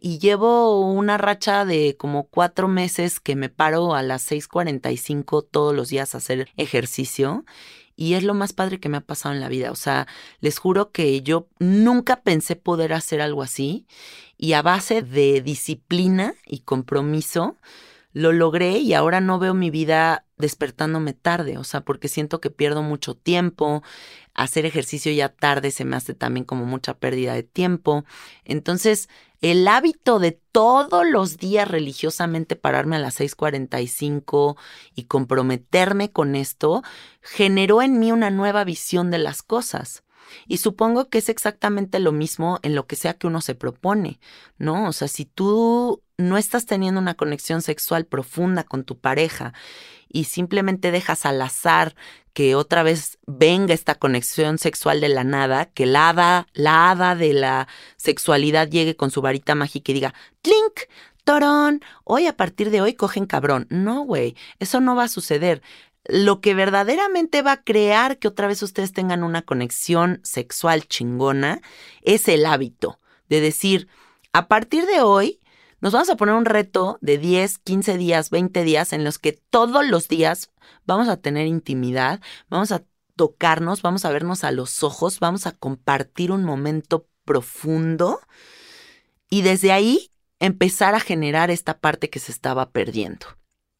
y 0.00 0.18
llevo 0.18 0.80
una 0.90 1.18
racha 1.18 1.64
de 1.64 1.96
como 1.96 2.24
cuatro 2.24 2.68
meses 2.68 3.20
que 3.20 3.36
me 3.36 3.48
paro 3.48 3.94
a 3.94 4.02
las 4.02 4.30
6.45 4.30 5.46
todos 5.50 5.74
los 5.74 5.88
días 5.88 6.14
a 6.14 6.18
hacer 6.18 6.48
ejercicio 6.56 7.44
y 7.96 8.14
es 8.14 8.22
lo 8.22 8.34
más 8.34 8.52
padre 8.52 8.78
que 8.78 8.88
me 8.88 8.98
ha 8.98 9.00
pasado 9.00 9.34
en 9.34 9.40
la 9.40 9.48
vida. 9.48 9.70
O 9.70 9.76
sea, 9.76 10.06
les 10.40 10.58
juro 10.58 10.92
que 10.92 11.22
yo 11.22 11.48
nunca 11.58 12.20
pensé 12.20 12.54
poder 12.54 12.92
hacer 12.92 13.20
algo 13.20 13.42
así 13.42 13.86
y 14.36 14.52
a 14.52 14.62
base 14.62 15.02
de 15.02 15.40
disciplina 15.40 16.34
y 16.46 16.60
compromiso 16.60 17.56
lo 18.16 18.32
logré 18.32 18.78
y 18.78 18.94
ahora 18.94 19.20
no 19.20 19.38
veo 19.38 19.52
mi 19.52 19.68
vida 19.68 20.24
despertándome 20.38 21.12
tarde, 21.12 21.58
o 21.58 21.64
sea, 21.64 21.82
porque 21.82 22.08
siento 22.08 22.40
que 22.40 22.48
pierdo 22.48 22.82
mucho 22.82 23.14
tiempo, 23.14 23.82
hacer 24.32 24.64
ejercicio 24.64 25.12
ya 25.12 25.28
tarde 25.28 25.70
se 25.70 25.84
me 25.84 25.96
hace 25.96 26.14
también 26.14 26.44
como 26.44 26.64
mucha 26.64 26.94
pérdida 26.94 27.34
de 27.34 27.42
tiempo. 27.42 28.06
Entonces, 28.46 29.10
el 29.40 29.68
hábito 29.68 30.18
de 30.18 30.32
todos 30.52 31.04
los 31.06 31.36
días 31.36 31.68
religiosamente 31.68 32.56
pararme 32.56 32.96
a 32.96 33.00
las 33.00 33.20
6:45 33.20 34.56
y 34.94 35.04
comprometerme 35.04 36.10
con 36.10 36.34
esto 36.36 36.82
generó 37.20 37.82
en 37.82 37.98
mí 37.98 38.12
una 38.12 38.30
nueva 38.30 38.64
visión 38.64 39.10
de 39.10 39.18
las 39.18 39.42
cosas. 39.42 40.04
Y 40.46 40.58
supongo 40.58 41.08
que 41.08 41.18
es 41.18 41.28
exactamente 41.28 42.00
lo 42.00 42.12
mismo 42.12 42.58
en 42.62 42.74
lo 42.74 42.86
que 42.86 42.96
sea 42.96 43.14
que 43.14 43.26
uno 43.26 43.40
se 43.40 43.54
propone, 43.54 44.20
¿no? 44.58 44.88
O 44.88 44.92
sea, 44.92 45.08
si 45.08 45.24
tú 45.24 46.02
no 46.18 46.38
estás 46.38 46.66
teniendo 46.66 47.00
una 47.00 47.14
conexión 47.14 47.62
sexual 47.62 48.06
profunda 48.06 48.64
con 48.64 48.84
tu 48.84 48.98
pareja 48.98 49.52
y 50.08 50.24
simplemente 50.24 50.90
dejas 50.90 51.26
al 51.26 51.40
azar 51.42 51.94
que 52.32 52.54
otra 52.54 52.82
vez 52.82 53.18
venga 53.26 53.74
esta 53.74 53.94
conexión 53.94 54.58
sexual 54.58 55.00
de 55.00 55.08
la 55.08 55.24
nada, 55.24 55.66
que 55.66 55.86
la 55.86 56.10
hada, 56.10 56.46
la 56.52 56.90
hada 56.90 57.14
de 57.14 57.32
la 57.32 57.68
sexualidad 57.96 58.68
llegue 58.68 58.96
con 58.96 59.10
su 59.10 59.22
varita 59.22 59.54
mágica 59.54 59.90
y 59.90 59.94
diga, 59.94 60.14
¡clink! 60.42 60.90
¡Torón! 61.24 61.82
Hoy 62.04 62.26
a 62.26 62.36
partir 62.36 62.70
de 62.70 62.80
hoy 62.80 62.94
cogen 62.94 63.26
cabrón. 63.26 63.66
No, 63.68 64.02
güey, 64.02 64.36
eso 64.58 64.80
no 64.80 64.94
va 64.94 65.04
a 65.04 65.08
suceder 65.08 65.62
lo 66.08 66.40
que 66.40 66.54
verdaderamente 66.54 67.42
va 67.42 67.52
a 67.52 67.62
crear 67.62 68.18
que 68.18 68.28
otra 68.28 68.46
vez 68.46 68.62
ustedes 68.62 68.92
tengan 68.92 69.24
una 69.24 69.42
conexión 69.42 70.20
sexual 70.22 70.86
chingona 70.86 71.60
es 72.02 72.28
el 72.28 72.46
hábito 72.46 73.00
de 73.28 73.40
decir, 73.40 73.88
a 74.32 74.46
partir 74.46 74.86
de 74.86 75.00
hoy, 75.00 75.40
nos 75.80 75.92
vamos 75.92 76.08
a 76.08 76.16
poner 76.16 76.34
un 76.34 76.44
reto 76.44 76.98
de 77.00 77.18
10, 77.18 77.58
15 77.58 77.98
días, 77.98 78.30
20 78.30 78.64
días 78.64 78.92
en 78.92 79.04
los 79.04 79.18
que 79.18 79.32
todos 79.32 79.86
los 79.86 80.08
días 80.08 80.50
vamos 80.86 81.08
a 81.08 81.18
tener 81.18 81.46
intimidad, 81.46 82.20
vamos 82.48 82.72
a 82.72 82.82
tocarnos, 83.14 83.82
vamos 83.82 84.04
a 84.04 84.10
vernos 84.10 84.44
a 84.44 84.50
los 84.50 84.82
ojos, 84.82 85.20
vamos 85.20 85.46
a 85.46 85.52
compartir 85.52 86.32
un 86.32 86.44
momento 86.44 87.08
profundo 87.24 88.20
y 89.28 89.42
desde 89.42 89.72
ahí 89.72 90.10
empezar 90.38 90.94
a 90.94 91.00
generar 91.00 91.50
esta 91.50 91.78
parte 91.78 92.10
que 92.10 92.20
se 92.20 92.32
estaba 92.32 92.70
perdiendo. 92.70 93.26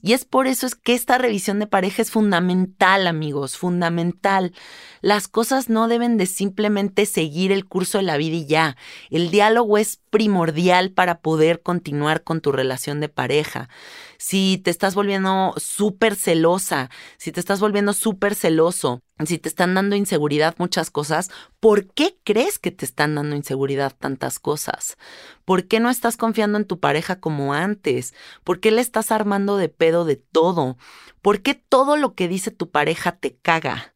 Y 0.07 0.13
es 0.13 0.25
por 0.25 0.47
eso 0.47 0.69
es 0.69 0.77
que 0.77 0.95
esta 0.95 1.19
revisión 1.19 1.59
de 1.59 1.67
pareja 1.67 2.01
es 2.01 2.13
fundamental, 2.13 3.09
amigos, 3.09 3.57
fundamental. 3.57 4.53
Las 5.01 5.27
cosas 5.27 5.69
no 5.69 5.89
deben 5.89 6.17
de 6.17 6.27
simplemente 6.27 7.07
seguir 7.07 7.51
el 7.51 7.67
curso 7.67 7.99
de 7.99 8.05
la 8.05 8.17
vida 8.17 8.37
y 8.37 8.47
ya. 8.47 8.77
El 9.11 9.33
diálogo 9.33 9.79
es 9.79 9.99
primordial 10.11 10.93
para 10.93 11.19
poder 11.19 11.61
continuar 11.61 12.23
con 12.23 12.41
tu 12.41 12.53
relación 12.53 13.01
de 13.01 13.09
pareja. 13.09 13.69
Si 14.17 14.59
te 14.59 14.71
estás 14.71 14.95
volviendo 14.95 15.55
súper 15.57 16.15
celosa, 16.15 16.89
si 17.17 17.33
te 17.33 17.41
estás 17.41 17.59
volviendo 17.59 17.93
súper 17.93 18.37
celoso, 18.37 19.03
si 19.25 19.38
te 19.38 19.49
están 19.49 19.75
dando 19.75 19.96
inseguridad 19.96 20.54
muchas 20.58 20.90
cosas, 20.90 21.30
¿por 21.58 21.87
qué 21.87 22.18
crees 22.23 22.58
que 22.58 22.70
te 22.70 22.85
están 22.85 23.14
dando 23.14 23.35
inseguridad 23.35 23.94
tantas 23.99 24.38
cosas? 24.38 24.99
¿Por 25.46 25.66
qué 25.66 25.80
no 25.80 25.88
estás 25.88 26.18
confiando 26.18 26.58
en 26.58 26.66
tu 26.66 26.80
pareja 26.80 27.18
como 27.18 27.54
antes? 27.54 28.12
¿Por 28.44 28.61
qué 28.61 28.70
le 28.70 28.82
estás 28.82 29.11
armando 29.12 29.56
de 29.56 29.70
pedo 29.70 30.04
de 30.04 30.16
todo? 30.16 30.76
¿Por 31.23 31.40
qué 31.40 31.54
todo 31.54 31.96
lo 31.96 32.14
que 32.14 32.28
dice 32.28 32.50
tu 32.50 32.70
pareja 32.70 33.12
te 33.12 33.37
caga? 33.37 33.94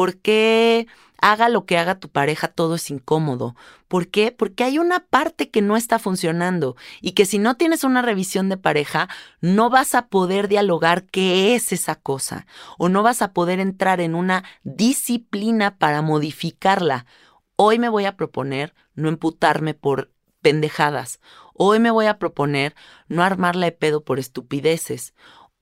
¿Por 0.00 0.16
qué 0.16 0.86
haga 1.20 1.50
lo 1.50 1.66
que 1.66 1.76
haga 1.76 2.00
tu 2.00 2.08
pareja, 2.08 2.48
todo 2.48 2.76
es 2.76 2.88
incómodo. 2.88 3.54
¿Por 3.86 4.08
qué? 4.08 4.32
Porque 4.32 4.64
hay 4.64 4.78
una 4.78 5.00
parte 5.00 5.50
que 5.50 5.60
no 5.60 5.76
está 5.76 5.98
funcionando 5.98 6.74
y 7.02 7.12
que 7.12 7.26
si 7.26 7.38
no 7.38 7.58
tienes 7.58 7.84
una 7.84 8.00
revisión 8.00 8.48
de 8.48 8.56
pareja, 8.56 9.10
no 9.42 9.68
vas 9.68 9.94
a 9.94 10.06
poder 10.06 10.48
dialogar 10.48 11.04
qué 11.04 11.54
es 11.54 11.70
esa 11.72 11.96
cosa 11.96 12.46
o 12.78 12.88
no 12.88 13.02
vas 13.02 13.20
a 13.20 13.34
poder 13.34 13.60
entrar 13.60 14.00
en 14.00 14.14
una 14.14 14.42
disciplina 14.62 15.76
para 15.76 16.00
modificarla. 16.00 17.04
Hoy 17.56 17.78
me 17.78 17.90
voy 17.90 18.06
a 18.06 18.16
proponer 18.16 18.72
no 18.94 19.10
emputarme 19.10 19.74
por 19.74 20.12
pendejadas. 20.40 21.20
Hoy 21.52 21.78
me 21.78 21.90
voy 21.90 22.06
a 22.06 22.18
proponer 22.18 22.74
no 23.08 23.22
armarla 23.22 23.66
de 23.66 23.72
pedo 23.72 24.02
por 24.02 24.18
estupideces 24.18 25.12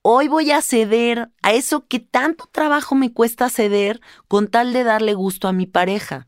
hoy 0.01 0.27
voy 0.27 0.51
a 0.51 0.61
ceder 0.61 1.29
a 1.41 1.53
eso 1.53 1.85
que 1.87 1.99
tanto 1.99 2.49
trabajo 2.51 2.95
me 2.95 3.13
cuesta 3.13 3.49
ceder 3.49 4.01
con 4.27 4.47
tal 4.47 4.73
de 4.73 4.83
darle 4.83 5.13
gusto 5.13 5.47
a 5.47 5.53
mi 5.53 5.65
pareja. 5.65 6.27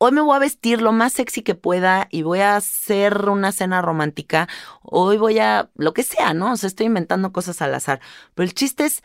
Hoy 0.00 0.12
me 0.12 0.20
voy 0.20 0.36
a 0.36 0.40
vestir 0.40 0.80
lo 0.80 0.92
más 0.92 1.12
sexy 1.12 1.42
que 1.42 1.56
pueda 1.56 2.06
y 2.10 2.22
voy 2.22 2.38
a 2.40 2.54
hacer 2.54 3.28
una 3.28 3.50
cena 3.50 3.82
romántica. 3.82 4.48
Hoy 4.82 5.16
voy 5.16 5.40
a 5.40 5.70
lo 5.74 5.92
que 5.92 6.04
sea, 6.04 6.34
¿no? 6.34 6.52
O 6.52 6.56
sea, 6.56 6.68
estoy 6.68 6.86
inventando 6.86 7.32
cosas 7.32 7.60
al 7.62 7.74
azar. 7.74 8.00
Pero 8.34 8.44
el 8.44 8.54
chiste 8.54 8.84
es 8.84 9.02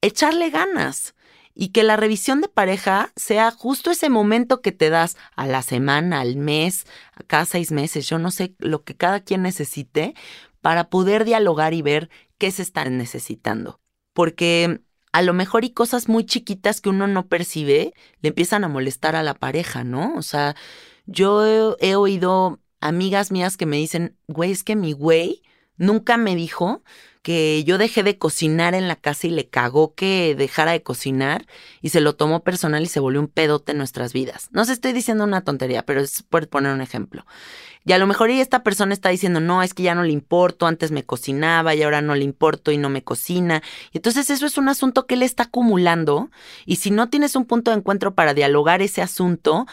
echarle 0.00 0.50
ganas 0.50 1.16
y 1.54 1.70
que 1.70 1.82
la 1.82 1.96
revisión 1.96 2.40
de 2.40 2.48
pareja 2.48 3.10
sea 3.16 3.50
justo 3.50 3.90
ese 3.90 4.10
momento 4.10 4.62
que 4.62 4.70
te 4.70 4.90
das 4.90 5.16
a 5.34 5.48
la 5.48 5.62
semana, 5.62 6.20
al 6.20 6.36
mes, 6.36 6.86
a 7.16 7.24
cada 7.24 7.46
seis 7.46 7.72
meses, 7.72 8.08
yo 8.08 8.20
no 8.20 8.30
sé 8.30 8.54
lo 8.60 8.84
que 8.84 8.94
cada 8.94 9.18
quien 9.18 9.42
necesite 9.42 10.14
para 10.60 10.90
poder 10.90 11.24
dialogar 11.24 11.74
y 11.74 11.82
ver 11.82 12.10
qué 12.38 12.50
se 12.50 12.62
están 12.62 12.98
necesitando. 12.98 13.80
Porque 14.12 14.80
a 15.12 15.22
lo 15.22 15.32
mejor 15.32 15.64
y 15.64 15.70
cosas 15.70 16.08
muy 16.08 16.24
chiquitas 16.24 16.80
que 16.80 16.90
uno 16.90 17.06
no 17.06 17.28
percibe 17.28 17.94
le 18.20 18.28
empiezan 18.28 18.64
a 18.64 18.68
molestar 18.68 19.16
a 19.16 19.22
la 19.22 19.34
pareja, 19.34 19.84
¿no? 19.84 20.14
O 20.16 20.22
sea, 20.22 20.54
yo 21.06 21.76
he, 21.80 21.94
oído 21.96 22.60
amigas 22.80 23.32
mías 23.32 23.56
que 23.56 23.66
me 23.66 23.76
dicen, 23.76 24.16
güey, 24.26 24.52
es 24.52 24.62
que 24.64 24.76
mi 24.76 24.92
güey 24.92 25.42
nunca 25.76 26.16
me 26.16 26.36
dijo 26.36 26.82
que 27.22 27.64
yo 27.64 27.78
dejé 27.78 28.02
de 28.02 28.18
cocinar 28.18 28.74
en 28.74 28.88
la 28.88 28.96
casa 28.96 29.26
y 29.26 29.30
le 29.30 29.48
cagó 29.48 29.94
que 29.94 30.34
dejara 30.36 30.72
de 30.72 30.82
cocinar 30.82 31.46
y 31.82 31.90
se 31.90 32.00
lo 32.00 32.14
tomó 32.14 32.40
personal 32.42 32.82
y 32.82 32.86
se 32.86 33.00
volvió 33.00 33.20
un 33.20 33.28
pedote 33.28 33.72
en 33.72 33.78
nuestras 33.78 34.12
vidas. 34.12 34.48
No 34.52 34.64
se 34.64 34.72
estoy 34.72 34.92
diciendo 34.92 35.24
una 35.24 35.42
tontería, 35.42 35.84
pero 35.84 36.00
es 36.00 36.22
por 36.22 36.48
poner 36.48 36.72
un 36.72 36.80
ejemplo. 36.80 37.26
Y 37.84 37.92
a 37.92 37.98
lo 37.98 38.06
mejor 38.06 38.30
esta 38.30 38.62
persona 38.62 38.92
está 38.92 39.08
diciendo, 39.08 39.40
no, 39.40 39.62
es 39.62 39.72
que 39.72 39.82
ya 39.82 39.94
no 39.94 40.02
le 40.02 40.12
importo, 40.12 40.66
antes 40.66 40.90
me 40.90 41.04
cocinaba 41.04 41.74
y 41.74 41.82
ahora 41.82 42.02
no 42.02 42.14
le 42.14 42.24
importo 42.24 42.70
y 42.70 42.76
no 42.76 42.90
me 42.90 43.02
cocina. 43.02 43.62
Y 43.92 43.98
entonces 43.98 44.28
eso 44.30 44.46
es 44.46 44.58
un 44.58 44.68
asunto 44.68 45.06
que 45.06 45.14
él 45.14 45.22
está 45.22 45.44
acumulando 45.44 46.30
y 46.66 46.76
si 46.76 46.90
no 46.90 47.08
tienes 47.08 47.34
un 47.34 47.46
punto 47.46 47.70
de 47.70 47.78
encuentro 47.78 48.14
para 48.14 48.34
dialogar 48.34 48.82
ese 48.82 49.00
asunto, 49.00 49.66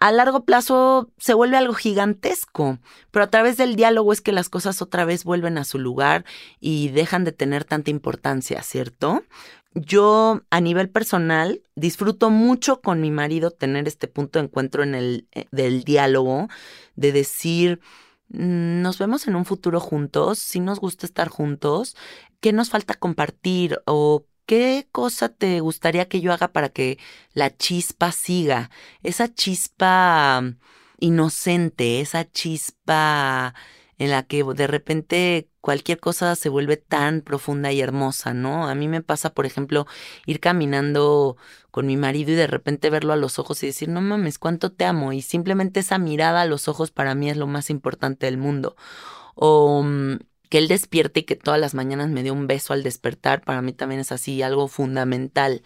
a 0.00 0.12
largo 0.12 0.44
plazo 0.44 1.10
se 1.18 1.34
vuelve 1.34 1.56
algo 1.56 1.74
gigantesco, 1.74 2.78
pero 3.10 3.24
a 3.24 3.30
través 3.30 3.56
del 3.56 3.76
diálogo 3.76 4.12
es 4.12 4.20
que 4.20 4.32
las 4.32 4.48
cosas 4.48 4.82
otra 4.82 5.04
vez 5.04 5.24
vuelven 5.24 5.58
a 5.58 5.64
su 5.64 5.78
lugar 5.78 6.24
y 6.60 6.88
dejan 6.88 7.24
de 7.24 7.32
tener 7.32 7.64
tanta 7.64 7.90
importancia, 7.90 8.62
¿cierto? 8.62 9.24
Yo 9.74 10.42
a 10.50 10.60
nivel 10.60 10.88
personal 10.88 11.62
disfruto 11.74 12.30
mucho 12.30 12.80
con 12.80 13.00
mi 13.00 13.10
marido 13.10 13.50
tener 13.50 13.88
este 13.88 14.06
punto 14.06 14.38
de 14.38 14.44
encuentro 14.44 14.84
en 14.84 14.94
el 14.94 15.28
eh, 15.32 15.46
del 15.50 15.82
diálogo, 15.82 16.48
de 16.94 17.10
decir, 17.10 17.80
mm, 18.28 18.82
nos 18.82 18.98
vemos 18.98 19.26
en 19.26 19.34
un 19.34 19.44
futuro 19.44 19.80
juntos, 19.80 20.38
si 20.38 20.60
nos 20.60 20.78
gusta 20.78 21.06
estar 21.06 21.28
juntos, 21.28 21.96
¿qué 22.40 22.52
nos 22.52 22.70
falta 22.70 22.94
compartir 22.94 23.80
o 23.86 24.26
¿Qué 24.46 24.88
cosa 24.92 25.30
te 25.30 25.60
gustaría 25.60 26.08
que 26.08 26.20
yo 26.20 26.32
haga 26.32 26.48
para 26.52 26.68
que 26.68 26.98
la 27.32 27.56
chispa 27.56 28.12
siga? 28.12 28.70
Esa 29.02 29.32
chispa 29.32 30.42
inocente, 30.98 32.00
esa 32.00 32.30
chispa 32.30 33.54
en 33.98 34.10
la 34.10 34.24
que 34.24 34.44
de 34.44 34.66
repente 34.66 35.48
cualquier 35.60 36.00
cosa 36.00 36.36
se 36.36 36.48
vuelve 36.48 36.76
tan 36.76 37.22
profunda 37.22 37.72
y 37.72 37.80
hermosa, 37.80 38.34
¿no? 38.34 38.68
A 38.68 38.74
mí 38.74 38.88
me 38.88 39.02
pasa, 39.02 39.32
por 39.32 39.46
ejemplo, 39.46 39.86
ir 40.26 40.40
caminando 40.40 41.36
con 41.70 41.86
mi 41.86 41.96
marido 41.96 42.32
y 42.32 42.34
de 42.34 42.46
repente 42.46 42.90
verlo 42.90 43.12
a 43.12 43.16
los 43.16 43.38
ojos 43.38 43.62
y 43.62 43.68
decir, 43.68 43.88
no 43.88 44.00
mames, 44.02 44.38
cuánto 44.38 44.72
te 44.72 44.84
amo. 44.84 45.12
Y 45.12 45.22
simplemente 45.22 45.80
esa 45.80 45.98
mirada 45.98 46.42
a 46.42 46.46
los 46.46 46.68
ojos 46.68 46.90
para 46.90 47.14
mí 47.14 47.30
es 47.30 47.36
lo 47.36 47.46
más 47.46 47.70
importante 47.70 48.26
del 48.26 48.36
mundo. 48.36 48.76
O 49.34 49.82
mm, 49.82 50.18
que 50.48 50.58
él 50.58 50.68
despierte 50.68 51.20
y 51.20 51.22
que 51.24 51.36
todas 51.36 51.58
las 51.60 51.74
mañanas 51.74 52.10
me 52.10 52.22
dé 52.22 52.30
un 52.30 52.46
beso 52.46 52.72
al 52.72 52.82
despertar, 52.82 53.42
para 53.42 53.62
mí 53.62 53.72
también 53.72 54.00
es 54.00 54.12
así 54.12 54.42
algo 54.42 54.68
fundamental. 54.68 55.62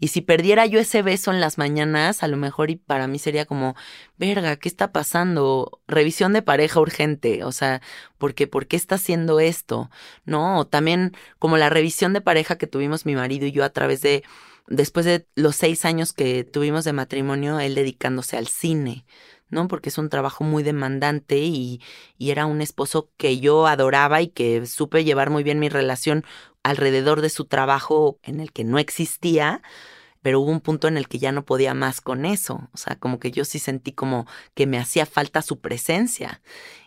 Y 0.00 0.08
si 0.08 0.20
perdiera 0.20 0.66
yo 0.66 0.80
ese 0.80 1.02
beso 1.02 1.30
en 1.30 1.40
las 1.40 1.58
mañanas, 1.58 2.22
a 2.22 2.28
lo 2.28 2.36
mejor 2.36 2.70
y 2.70 2.76
para 2.76 3.06
mí 3.06 3.18
sería 3.18 3.46
como, 3.46 3.76
verga, 4.16 4.56
¿qué 4.56 4.68
está 4.68 4.92
pasando? 4.92 5.80
Revisión 5.86 6.32
de 6.32 6.42
pareja 6.42 6.80
urgente, 6.80 7.44
o 7.44 7.52
sea, 7.52 7.82
¿por 8.18 8.34
qué, 8.34 8.46
¿por 8.46 8.66
qué 8.66 8.76
está 8.76 8.96
haciendo 8.96 9.40
esto? 9.40 9.90
No, 10.24 10.66
también 10.66 11.12
como 11.38 11.56
la 11.58 11.70
revisión 11.70 12.12
de 12.12 12.20
pareja 12.20 12.56
que 12.56 12.66
tuvimos 12.66 13.06
mi 13.06 13.14
marido 13.14 13.46
y 13.46 13.52
yo 13.52 13.64
a 13.64 13.70
través 13.70 14.00
de 14.02 14.22
después 14.68 15.04
de 15.06 15.26
los 15.34 15.56
seis 15.56 15.84
años 15.84 16.12
que 16.12 16.44
tuvimos 16.44 16.84
de 16.84 16.92
matrimonio, 16.92 17.60
él 17.60 17.74
dedicándose 17.74 18.36
al 18.36 18.48
cine. 18.48 19.04
¿No? 19.52 19.68
Porque 19.68 19.90
es 19.90 19.98
un 19.98 20.08
trabajo 20.08 20.42
muy 20.42 20.64
demandante 20.64 21.38
y, 21.38 21.80
y 22.18 22.30
era 22.30 22.46
un 22.46 22.60
esposo 22.60 23.10
que 23.16 23.38
yo 23.38 23.66
adoraba 23.68 24.22
y 24.22 24.28
que 24.28 24.66
supe 24.66 25.04
llevar 25.04 25.30
muy 25.30 25.44
bien 25.44 25.60
mi 25.60 25.68
relación 25.68 26.24
alrededor 26.64 27.20
de 27.20 27.30
su 27.30 27.44
trabajo 27.44 28.18
en 28.22 28.40
el 28.40 28.52
que 28.52 28.64
no 28.64 28.78
existía, 28.78 29.62
pero 30.22 30.40
hubo 30.40 30.50
un 30.50 30.60
punto 30.60 30.88
en 30.88 30.96
el 30.96 31.08
que 31.08 31.18
ya 31.18 31.32
no 31.32 31.44
podía 31.44 31.74
más 31.74 32.00
con 32.00 32.24
eso. 32.24 32.68
O 32.72 32.76
sea, 32.76 32.96
como 32.96 33.18
que 33.18 33.30
yo 33.30 33.44
sí 33.44 33.58
sentí 33.58 33.92
como 33.92 34.26
que 34.54 34.66
me 34.66 34.78
hacía 34.78 35.04
falta 35.04 35.42
su 35.42 35.60
presencia. 35.60 36.40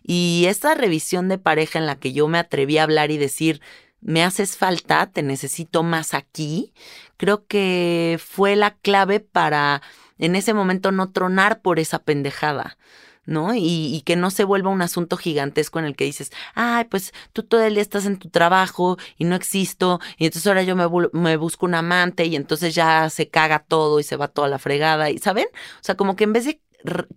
Y 0.03 0.45
esta 0.47 0.73
revisión 0.73 1.27
de 1.27 1.37
pareja 1.37 1.77
en 1.77 1.85
la 1.85 1.97
que 1.97 2.13
yo 2.13 2.27
me 2.27 2.39
atreví 2.39 2.77
a 2.77 2.83
hablar 2.83 3.11
y 3.11 3.17
decir, 3.17 3.61
me 4.01 4.23
haces 4.23 4.57
falta, 4.57 5.07
te 5.07 5.23
necesito 5.23 5.83
más 5.83 6.13
aquí, 6.13 6.73
creo 7.17 7.45
que 7.47 8.19
fue 8.23 8.55
la 8.55 8.75
clave 8.75 9.19
para 9.19 9.81
en 10.17 10.35
ese 10.35 10.53
momento 10.53 10.91
no 10.91 11.11
tronar 11.11 11.61
por 11.61 11.79
esa 11.79 11.99
pendejada. 11.99 12.77
¿no? 13.25 13.55
Y, 13.55 14.03
que 14.05 14.15
no 14.15 14.29
se 14.29 14.43
vuelva 14.43 14.69
un 14.69 14.83
asunto 14.83 15.17
gigantesco 15.17 15.79
en 15.79 15.85
el 15.85 15.95
que 15.95 16.05
dices, 16.05 16.31
ay, 16.53 16.85
pues 16.85 17.11
tú 17.33 17.41
todo 17.41 17.63
el 17.63 17.73
día 17.73 17.81
estás 17.81 18.05
en 18.05 18.19
tu 18.19 18.29
trabajo 18.29 18.97
y 19.17 19.25
no 19.25 19.35
existo, 19.35 19.99
y 20.17 20.25
entonces 20.25 20.45
ahora 20.45 20.61
yo 20.61 20.75
me, 20.75 20.85
me, 21.11 21.35
busco 21.35 21.65
un 21.65 21.73
amante 21.73 22.25
y 22.25 22.35
entonces 22.35 22.75
ya 22.75 23.09
se 23.09 23.27
caga 23.27 23.65
todo 23.67 23.99
y 23.99 24.03
se 24.03 24.15
va 24.15 24.27
toda 24.27 24.47
la 24.47 24.59
fregada, 24.59 25.09
y 25.09 25.17
¿saben? 25.17 25.47
O 25.47 25.83
sea, 25.83 25.95
como 25.95 26.15
que 26.15 26.25
en 26.25 26.33
vez 26.33 26.45
de 26.45 26.61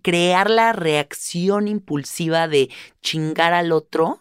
crear 0.01 0.49
la 0.49 0.73
reacción 0.73 1.67
impulsiva 1.67 2.47
de 2.47 2.69
chingar 3.01 3.53
al 3.53 3.71
otro 3.71 4.19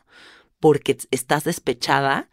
porque 0.61 0.99
estás 1.11 1.45
despechada, 1.45 2.29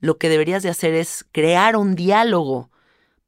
lo 0.00 0.18
que 0.18 0.28
deberías 0.28 0.62
de 0.62 0.68
hacer 0.68 0.94
es 0.94 1.24
crear 1.32 1.76
un 1.76 1.94
diálogo 1.94 2.70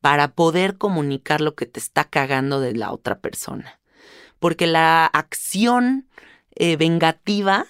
para 0.05 0.35
poder 0.35 0.77
comunicar 0.77 1.41
lo 1.41 1.55
que 1.55 1.65
te 1.65 1.81
está 1.81 2.05
cagando 2.05 2.61
de 2.61 2.75
la 2.75 2.93
otra 2.93 3.21
persona. 3.21 3.81
Porque 4.39 4.67
la 4.67 5.07
acción 5.07 6.11
eh, 6.57 6.77
vengativa 6.77 7.65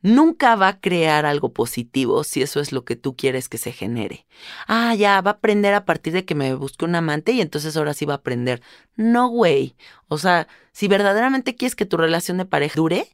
nunca 0.00 0.54
va 0.54 0.68
a 0.68 0.80
crear 0.80 1.26
algo 1.26 1.52
positivo 1.52 2.22
si 2.22 2.40
eso 2.40 2.60
es 2.60 2.70
lo 2.70 2.84
que 2.84 2.94
tú 2.94 3.16
quieres 3.16 3.48
que 3.48 3.58
se 3.58 3.72
genere. 3.72 4.28
Ah, 4.68 4.94
ya, 4.94 5.20
va 5.22 5.32
a 5.32 5.34
aprender 5.34 5.74
a 5.74 5.84
partir 5.84 6.12
de 6.12 6.24
que 6.24 6.36
me 6.36 6.54
busque 6.54 6.84
un 6.84 6.94
amante 6.94 7.32
y 7.32 7.40
entonces 7.40 7.76
ahora 7.76 7.94
sí 7.94 8.04
va 8.04 8.14
a 8.14 8.18
aprender. 8.18 8.62
No, 8.94 9.26
güey. 9.26 9.74
O 10.06 10.18
sea, 10.18 10.46
si 10.70 10.86
verdaderamente 10.86 11.56
quieres 11.56 11.74
que 11.74 11.84
tu 11.84 11.96
relación 11.96 12.38
de 12.38 12.44
pareja 12.44 12.76
dure, 12.76 13.08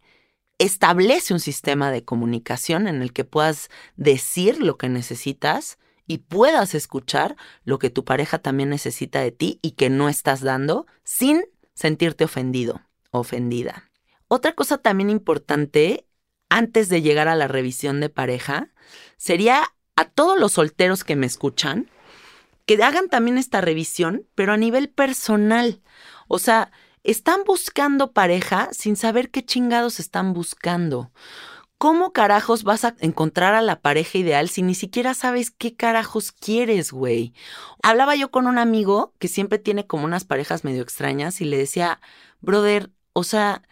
establece 0.59 1.33
un 1.33 1.40
sistema 1.40 1.90
de 1.90 2.04
comunicación 2.04 2.87
en 2.87 3.00
el 3.00 3.14
que 3.14 3.24
puedas 3.24 3.70
decir 3.96 4.61
lo 4.61 4.76
que 4.76 4.90
necesitas 4.90 5.78
y 6.09 6.18
puedas 6.18 6.75
escuchar 6.75 7.37
lo 7.64 7.79
que 7.79 7.90
tu 7.90 8.05
pareja 8.05 8.38
también 8.38 8.71
necesita 8.71 9.21
de 9.21 9.31
ti 9.31 9.61
y 9.62 9.73
que 9.73 9.90
no 9.90 10.09
estás 10.09 10.40
dando 10.40 10.87
sin 11.05 11.44
sentirte 11.75 12.25
ofendido, 12.25 12.83
ofendida. 13.12 13.88
Otra 14.27 14.55
cosa 14.55 14.79
también 14.79 15.11
importante 15.11 16.07
antes 16.49 16.88
de 16.88 17.03
llegar 17.03 17.29
a 17.29 17.37
la 17.37 17.47
revisión 17.47 18.01
de 18.01 18.09
pareja 18.09 18.71
sería 19.16 19.62
a 19.94 20.07
todos 20.07 20.40
los 20.40 20.53
solteros 20.53 21.05
que 21.05 21.14
me 21.14 21.27
escuchan, 21.27 21.90
que 22.66 22.83
hagan 22.83 23.09
también 23.09 23.38
esta 23.38 23.61
revisión, 23.61 24.27
pero 24.35 24.53
a 24.53 24.57
nivel 24.57 24.88
personal. 24.88 25.83
O 26.27 26.38
sea, 26.38 26.71
están 27.05 27.44
buscando 27.44 28.12
pareja 28.12 28.68
sin 28.73 28.97
saber 28.97 29.31
qué 29.31 29.44
chingados 29.44 30.01
están 30.01 30.33
buscando. 30.33 31.11
¿Cómo 31.78 32.12
carajos 32.12 32.64
vas 32.64 32.84
a 32.84 32.96
encontrar 32.98 33.54
a 33.54 33.62
la 33.62 33.80
pareja 33.80 34.18
ideal 34.18 34.48
si 34.48 34.62
ni 34.62 34.74
siquiera 34.74 35.14
sabes 35.14 35.52
qué 35.52 35.76
carajos 35.76 36.32
quieres, 36.32 36.90
güey? 36.90 37.34
Hablaba 37.84 38.16
yo 38.16 38.32
con 38.32 38.48
un 38.48 38.58
amigo 38.58 39.14
que 39.20 39.28
siempre 39.28 39.60
tiene 39.60 39.86
como 39.86 40.04
unas 40.04 40.24
parejas 40.24 40.64
medio 40.64 40.82
extrañas 40.82 41.40
y 41.40 41.44
le 41.44 41.56
decía, 41.56 42.00
brother, 42.40 42.90
o 43.12 43.22
sea, 43.22 43.62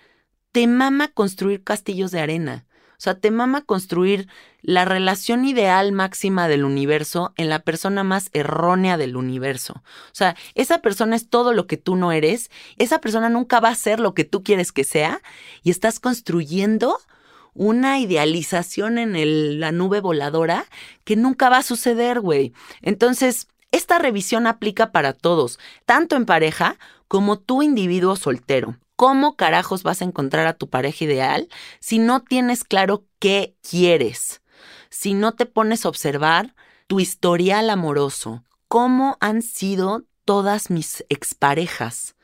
te 0.52 0.68
mama 0.68 1.08
construir 1.08 1.64
castillos 1.64 2.12
de 2.12 2.20
arena. 2.20 2.64
O 2.92 3.00
sea, 3.00 3.18
te 3.18 3.32
mama 3.32 3.62
construir 3.62 4.28
la 4.62 4.84
relación 4.84 5.44
ideal 5.44 5.90
máxima 5.90 6.46
del 6.46 6.64
universo 6.64 7.34
en 7.36 7.48
la 7.48 7.58
persona 7.58 8.04
más 8.04 8.30
errónea 8.32 8.96
del 8.96 9.16
universo. 9.16 9.82
O 9.84 10.14
sea, 10.14 10.36
esa 10.54 10.78
persona 10.78 11.16
es 11.16 11.28
todo 11.28 11.52
lo 11.52 11.66
que 11.66 11.76
tú 11.76 11.96
no 11.96 12.12
eres, 12.12 12.52
esa 12.78 13.00
persona 13.00 13.28
nunca 13.30 13.58
va 13.58 13.70
a 13.70 13.74
ser 13.74 13.98
lo 13.98 14.14
que 14.14 14.24
tú 14.24 14.44
quieres 14.44 14.70
que 14.70 14.84
sea 14.84 15.20
y 15.64 15.70
estás 15.70 15.98
construyendo 15.98 16.98
una 17.56 17.98
idealización 17.98 18.98
en 18.98 19.60
la 19.60 19.72
nube 19.72 20.00
voladora 20.00 20.66
que 21.04 21.16
nunca 21.16 21.48
va 21.48 21.58
a 21.58 21.62
suceder, 21.62 22.20
güey. 22.20 22.52
Entonces, 22.82 23.48
esta 23.72 23.98
revisión 23.98 24.46
aplica 24.46 24.92
para 24.92 25.12
todos, 25.12 25.58
tanto 25.84 26.16
en 26.16 26.26
pareja 26.26 26.78
como 27.08 27.38
tu 27.38 27.62
individuo 27.62 28.16
soltero. 28.16 28.76
¿Cómo 28.96 29.36
carajos 29.36 29.82
vas 29.82 30.00
a 30.00 30.06
encontrar 30.06 30.46
a 30.46 30.54
tu 30.54 30.70
pareja 30.70 31.04
ideal 31.04 31.48
si 31.80 31.98
no 31.98 32.20
tienes 32.22 32.64
claro 32.64 33.04
qué 33.18 33.54
quieres? 33.68 34.40
Si 34.88 35.12
no 35.12 35.32
te 35.32 35.44
pones 35.44 35.84
a 35.84 35.90
observar 35.90 36.54
tu 36.86 37.00
historial 37.00 37.68
amoroso, 37.68 38.44
cómo 38.68 39.18
han 39.20 39.42
sido 39.42 40.04
todas 40.24 40.70
mis 40.70 41.04
exparejas, 41.08 42.16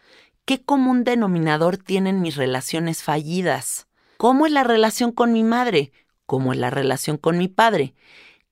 qué 0.45 0.63
común 0.63 1.05
denominador 1.05 1.77
tienen 1.77 2.21
mis 2.21 2.37
relaciones 2.37 3.03
fallidas, 3.03 3.87
¿Cómo 4.23 4.47
es 4.47 4.53
la 4.53 4.63
relación 4.63 5.11
con 5.11 5.33
mi 5.33 5.43
madre? 5.43 5.91
¿Cómo 6.27 6.53
es 6.53 6.59
la 6.61 6.71
relación 6.71 7.17
con 7.17 7.39
mi 7.39 7.49
padre? 7.49 7.97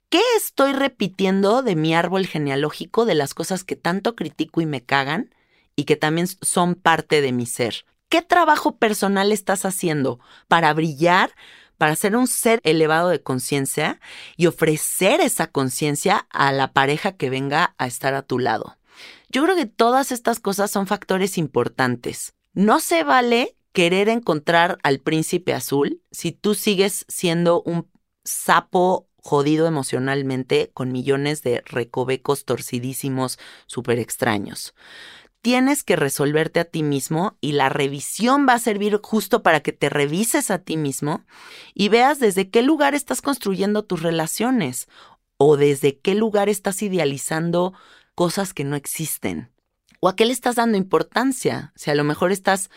¿Qué 0.09 0.21
estoy 0.37 0.73
repitiendo 0.73 1.63
de 1.63 1.77
mi 1.77 1.95
árbol 1.95 2.27
genealógico 2.27 3.05
de 3.05 3.15
las 3.15 3.35
cosas 3.35 3.63
que 3.63 3.77
tanto 3.77 4.17
critico 4.17 4.61
y 4.61 4.67
me 4.67 4.85
cagan 4.85 5.33
y 5.77 5.85
que 5.85 5.95
también 5.95 6.27
son 6.27 6.75
parte 6.75 7.21
de 7.21 7.31
mi 7.31 7.47
ser? 7.47 7.85
¿Qué 8.09 8.21
trabajo 8.21 8.79
personal 8.79 9.31
estás 9.31 9.65
haciendo 9.65 10.19
para 10.49 10.75
brillar, 10.75 11.31
para 11.79 11.95
ser 11.95 12.17
un 12.17 12.27
ser 12.27 12.59
elevado 12.65 13.09
de 13.09 13.23
conciencia 13.23 14.01
y 14.37 14.47
ofrecer 14.47 15.21
esa 15.21 15.47
conciencia 15.47 16.27
a 16.31 16.51
la 16.51 16.73
pareja 16.73 17.13
que 17.13 17.31
venga 17.31 17.77
a 17.79 17.87
estar 17.87 18.15
a 18.15 18.23
tu 18.23 18.41
lado? 18.41 18.77
Yo 19.29 19.45
creo 19.45 19.55
que 19.55 19.67
todas 19.67 20.11
estas 20.11 20.41
cosas 20.41 20.73
son 20.73 20.89
factores 20.89 21.39
importantes. 21.39 22.35
No 22.55 22.81
se 22.81 23.05
vale 23.05 23.55
querer 23.73 24.09
encontrar 24.09 24.79
al 24.83 25.01
príncipe 25.01 25.55
azul 25.55 26.03
si 26.11 26.33
tú 26.33 26.55
sigues 26.55 27.05
siendo 27.09 27.63
un 27.63 27.89
sapo 28.25 29.09
jodido 29.23 29.67
emocionalmente 29.67 30.71
con 30.73 30.93
millones 30.93 31.43
de 31.43 31.63
recovecos 31.67 32.45
torcidísimos 32.45 33.39
súper 33.67 33.99
extraños. 33.99 34.75
Tienes 35.43 35.83
que 35.85 35.97
resolverte 35.97 36.61
a 36.61 36.65
ti 36.65 36.83
mismo 36.83 37.39
y 37.41 37.53
la 37.53 37.71
revisión 37.71 38.47
va 38.47 38.55
a 38.55 38.59
servir 38.59 38.99
justo 39.03 39.43
para 39.43 39.61
que 39.61 39.73
te 39.73 39.89
revises 39.89 40.51
a 40.51 40.59
ti 40.59 40.77
mismo 40.77 41.25
y 41.75 41.89
veas 41.89 42.19
desde 42.19 42.51
qué 42.51 42.63
lugar 42.63 42.95
estás 42.95 43.23
construyendo 43.23 43.85
tus 43.85 44.03
relaciones 44.03 44.87
o 45.39 45.57
desde 45.57 45.99
qué 45.99 46.15
lugar 46.15 46.51
estás 46.51 46.83
idealizando 46.83 47.73
cosas 48.15 48.53
que 48.53 48.65
no 48.65 48.77
existen 48.77 49.51
o 50.01 50.09
a 50.09 50.17
qué 50.17 50.27
le 50.27 50.33
estás 50.33 50.57
dando 50.57 50.77
importancia. 50.77 51.73
Si 51.75 51.91
a 51.91 51.95
lo 51.95 52.05
mejor 52.05 52.33
estás 52.33 52.71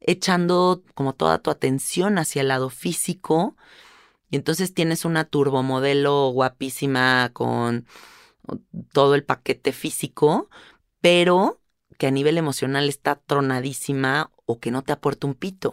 echando 0.00 0.82
como 0.94 1.14
toda 1.14 1.38
tu 1.38 1.50
atención 1.50 2.18
hacia 2.18 2.42
el 2.42 2.48
lado 2.48 2.70
físico 2.70 3.56
y 4.30 4.36
entonces 4.36 4.74
tienes 4.74 5.04
una 5.04 5.24
turbomodelo 5.24 6.30
guapísima 6.30 7.30
con 7.32 7.86
todo 8.92 9.14
el 9.14 9.24
paquete 9.24 9.72
físico, 9.72 10.48
pero 11.00 11.60
que 11.98 12.06
a 12.06 12.10
nivel 12.10 12.38
emocional 12.38 12.88
está 12.88 13.16
tronadísima 13.16 14.30
o 14.46 14.58
que 14.58 14.70
no 14.70 14.82
te 14.82 14.92
aporta 14.92 15.26
un 15.26 15.34
pito. 15.34 15.72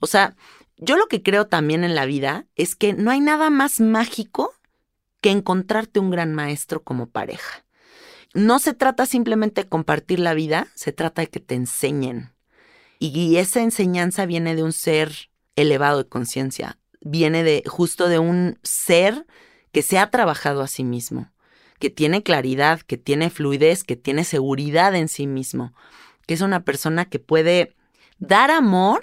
O 0.00 0.06
sea, 0.06 0.34
yo 0.78 0.96
lo 0.96 1.06
que 1.06 1.22
creo 1.22 1.46
también 1.46 1.84
en 1.84 1.94
la 1.94 2.06
vida 2.06 2.46
es 2.54 2.74
que 2.74 2.92
no 2.92 3.10
hay 3.10 3.20
nada 3.20 3.50
más 3.50 3.80
mágico 3.80 4.52
que 5.20 5.30
encontrarte 5.30 6.00
un 6.00 6.10
gran 6.10 6.32
maestro 6.34 6.82
como 6.82 7.08
pareja. 7.08 7.64
No 8.34 8.58
se 8.58 8.74
trata 8.74 9.06
simplemente 9.06 9.64
de 9.64 9.68
compartir 9.68 10.18
la 10.18 10.34
vida, 10.34 10.68
se 10.74 10.92
trata 10.92 11.22
de 11.22 11.28
que 11.28 11.40
te 11.40 11.54
enseñen, 11.54 12.32
y 13.08 13.36
esa 13.38 13.62
enseñanza 13.62 14.26
viene 14.26 14.54
de 14.54 14.62
un 14.62 14.72
ser 14.72 15.30
elevado 15.56 15.98
de 15.98 16.08
conciencia, 16.08 16.78
viene 17.00 17.42
de 17.42 17.62
justo 17.66 18.08
de 18.08 18.18
un 18.18 18.58
ser 18.62 19.26
que 19.72 19.82
se 19.82 19.98
ha 19.98 20.10
trabajado 20.10 20.62
a 20.62 20.68
sí 20.68 20.84
mismo, 20.84 21.32
que 21.78 21.90
tiene 21.90 22.22
claridad, 22.22 22.80
que 22.80 22.98
tiene 22.98 23.30
fluidez, 23.30 23.82
que 23.82 23.96
tiene 23.96 24.24
seguridad 24.24 24.94
en 24.94 25.08
sí 25.08 25.26
mismo, 25.26 25.74
que 26.26 26.34
es 26.34 26.42
una 26.42 26.64
persona 26.64 27.06
que 27.06 27.18
puede 27.18 27.74
dar 28.18 28.50
amor 28.50 29.00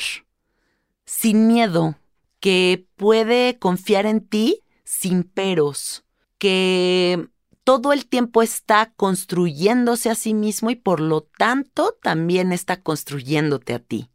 sin 1.06 1.48
miedo, 1.48 1.98
que 2.40 2.86
puede 2.96 3.60
confiar 3.60 4.06
en 4.06 4.22
ti 4.22 4.64
sin 4.86 5.24
peros, 5.24 6.06
que 6.38 7.28
todo 7.70 7.94
el 7.94 8.08
tiempo 8.08 8.42
está 8.42 8.94
construyéndose 8.96 10.10
a 10.10 10.16
sí 10.16 10.34
mismo 10.34 10.72
y 10.72 10.76
por 10.76 11.00
lo 11.00 11.22
tanto 11.22 11.96
también 12.02 12.52
está 12.52 12.82
construyéndote 12.82 13.76
a 13.76 13.80
ti. 13.80 14.10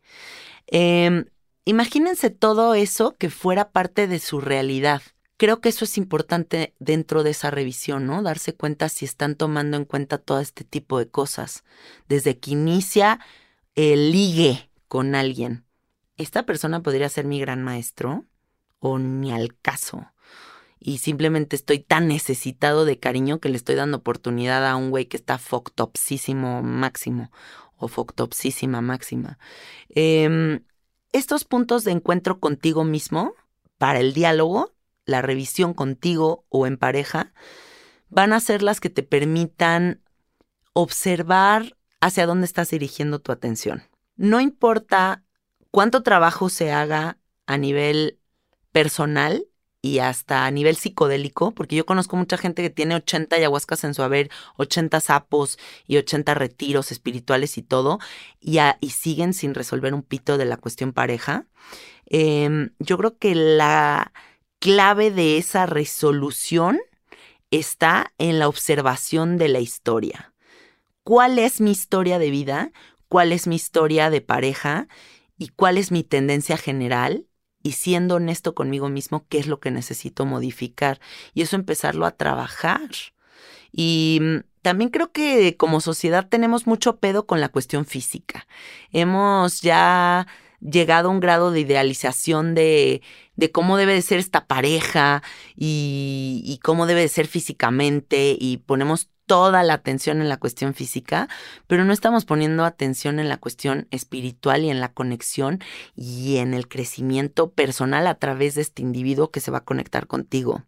Em, 0.67 1.27
imagínense 1.64 2.31
todo 2.31 2.75
eso 2.75 3.14
que 3.17 3.31
fuera 3.31 3.71
parte 3.71 4.09
de 4.09 4.19
su 4.19 4.40
realidad. 4.40 5.03
Creo 5.37 5.61
que 5.61 5.69
eso 5.69 5.85
es 5.85 5.99
importante 5.99 6.75
dentro 6.81 7.23
de 7.23 7.31
esa 7.31 7.53
revisión, 7.53 8.07
¿no? 8.07 8.25
Darse 8.25 8.57
cuenta 8.57 8.88
si 8.88 9.05
están 9.05 9.37
tomando 9.37 9.77
en 9.77 9.85
cuenta 9.85 10.19
todo 10.19 10.40
este 10.40 10.64
tipo 10.64 10.99
de 10.99 11.09
cosas. 11.09 11.62
Desde 12.09 12.40
que 12.40 12.51
inicia 12.51 13.21
el 13.77 14.11
ligue 14.11 14.69
con 14.88 15.14
alguien. 15.14 15.64
¿Esta 16.17 16.45
persona 16.45 16.83
podría 16.83 17.09
ser 17.09 17.25
mi 17.25 17.38
gran 17.38 17.62
maestro? 17.62 18.25
¿O 18.81 18.99
ni 18.99 19.31
al 19.31 19.57
caso? 19.59 20.09
Y 20.87 20.99
simplemente 20.99 21.57
estoy 21.57 21.79
tan 21.79 22.09
necesitado 22.09 22.85
de 22.85 22.99
cariño 22.99 23.40
que 23.40 23.49
le 23.49 23.57
estoy 23.57 23.75
dando 23.75 23.97
oportunidad 23.97 24.66
a 24.66 24.77
un 24.77 24.90
güey 24.90 25.07
que 25.07 25.16
está 25.16 25.38
foctopsísimo 25.38 26.62
máximo 26.62 27.33
o 27.79 27.88
foctopsísima 27.88 28.83
máxima. 28.83 29.38
Em, 29.88 30.61
estos 31.12 31.44
puntos 31.44 31.85
de 31.85 31.92
encuentro 31.92 32.38
contigo 32.38 32.85
mismo 32.85 33.33
para 33.79 33.99
el 33.99 34.12
diálogo, 34.12 34.75
la 35.07 35.23
revisión 35.23 35.73
contigo 35.73 36.44
o 36.51 36.66
en 36.66 36.77
pareja, 36.77 37.33
van 38.11 38.35
a 38.35 38.40
ser 38.40 38.62
las 38.62 38.79
que 38.79 38.90
te 38.90 39.03
permitan 39.03 40.03
observar 40.75 41.79
hacia 42.03 42.27
dónde 42.27 42.44
estás 42.44 42.68
dirigiendo 42.68 43.20
tu 43.20 43.33
atención. 43.33 43.85
No 44.16 44.38
importa 44.38 45.25
cuánto 45.70 46.03
trabajo 46.03 46.51
se 46.51 46.73
haga 46.73 47.16
a 47.47 47.57
nivel 47.57 48.18
personal, 48.70 49.47
y 49.85 49.99
hasta 49.99 50.47
a 50.47 50.51
nivel 50.51 50.77
psicodélico, 50.77 51.51
porque 51.51 51.77
yo 51.77 51.85
conozco 51.85 52.16
mucha 52.16 52.38
gente 52.38 52.62
que 52.62 52.70
tiene 52.70 52.94
80 52.94 53.37
ayahuascas 53.37 53.85
en 53.85 53.92
su 53.92 54.03
haber, 54.03 54.31
80 54.57 54.99
sapos 54.99 55.59
y 55.87 55.99
80 55.99 56.33
retiros 56.33 56.90
espirituales 56.90 57.59
y 57.59 57.62
todo, 57.62 57.99
y, 58.40 58.61
y 58.81 58.90
siguen 58.90 59.35
sin 59.35 59.53
resolver 59.53 59.92
un 59.92 60.01
pito 60.01 60.38
de 60.38 60.47
la 60.47 60.57
cuestión 60.57 60.94
pareja. 60.94 61.44
Em, 62.07 62.70
yo 62.79 62.97
creo 62.97 63.18
que 63.18 63.35
la 63.35 64.14
clave 64.59 65.11
de 65.11 65.37
esa 65.37 65.66
resolución 65.66 66.81
está 67.51 68.14
en 68.16 68.38
la 68.38 68.49
observación 68.49 69.37
de 69.37 69.49
la 69.49 69.61
historia. 69.61 70.33
¿Cuál 71.03 71.38
es 71.38 71.61
mi 71.61 71.73
historia 71.73 72.18
de 72.18 72.31
vida? 72.31 72.73
¿Cuál 73.09 73.33
es 73.33 73.47
mi 73.47 73.57
historia 73.57 74.09
de 74.09 74.23
pareja? 74.23 74.88
¿Y 75.37 75.49
cuál 75.49 75.77
es 75.77 75.92
mi 75.92 76.05
tendencia 76.05 76.57
general? 76.57 77.27
Y 77.64 77.72
siendo 77.72 78.16
honesto 78.16 78.55
conmigo 78.55 78.88
mismo 78.88 79.27
qué 79.29 79.38
es 79.38 79.48
lo 79.48 79.59
que 79.59 79.72
necesito 79.72 80.27
modificar 80.27 81.00
y 81.33 81.42
eso 81.42 81.57
empezarlo 81.57 82.07
a 82.07 82.12
trabajar. 82.12 82.90
Y 83.72 84.20
mm, 84.20 84.37
también 84.62 84.90
creo 84.90 85.11
que 85.11 85.57
como 85.57 85.81
sociedad 85.81 86.29
tenemos 86.29 86.66
mucho 86.68 86.98
pedo 86.98 87.27
con 87.27 87.40
la 87.40 87.48
cuestión 87.48 87.87
física. 87.87 88.46
Hemos 88.92 89.62
ya 89.62 90.27
llegado 90.61 91.09
a 91.09 91.12
un 91.12 91.20
grado 91.20 91.50
de 91.50 91.61
idealización 91.61 92.55
de, 92.55 93.03
de 93.37 93.50
cómo 93.50 93.79
debe 93.79 93.94
de 93.94 94.03
ser 94.03 94.18
esta 94.18 94.46
pareja 94.46 95.22
y, 95.57 96.42
y, 96.44 96.59
cómo 96.59 96.87
debe 96.87 97.00
de 97.00 97.09
ser 97.09 97.27
físicamente 97.27 98.37
y 98.38 98.59
ponemos 98.59 99.09
toda 99.27 99.63
la 99.63 99.75
atención 99.75 100.21
en 100.21 100.29
la 100.29 100.37
cuestión 100.37 100.75
física, 100.75 101.29
pero 101.67 101.85
no 101.85 101.93
estamos 101.93 102.25
poniendo 102.25 102.65
atención 102.65 103.19
en 103.19 103.29
la 103.29 103.37
cuestión 103.37 103.87
espiritual 103.91 104.65
y 104.65 104.71
en 104.71 104.81
la 104.81 104.93
conexión 104.93 105.61
y 105.97 106.39
en 106.39 106.55
el 106.55 106.69
crecimiento 106.69 107.51
personal 107.51 108.07
a 108.07 108.15
través 108.17 108.55
de 108.55 108.63
este 108.63 108.83
individuo 108.83 109.31
que 109.31 109.41
se 109.41 109.51
va 109.51 109.59
a 109.59 109.65
conectar 109.65 110.07
contigo. 110.07 110.63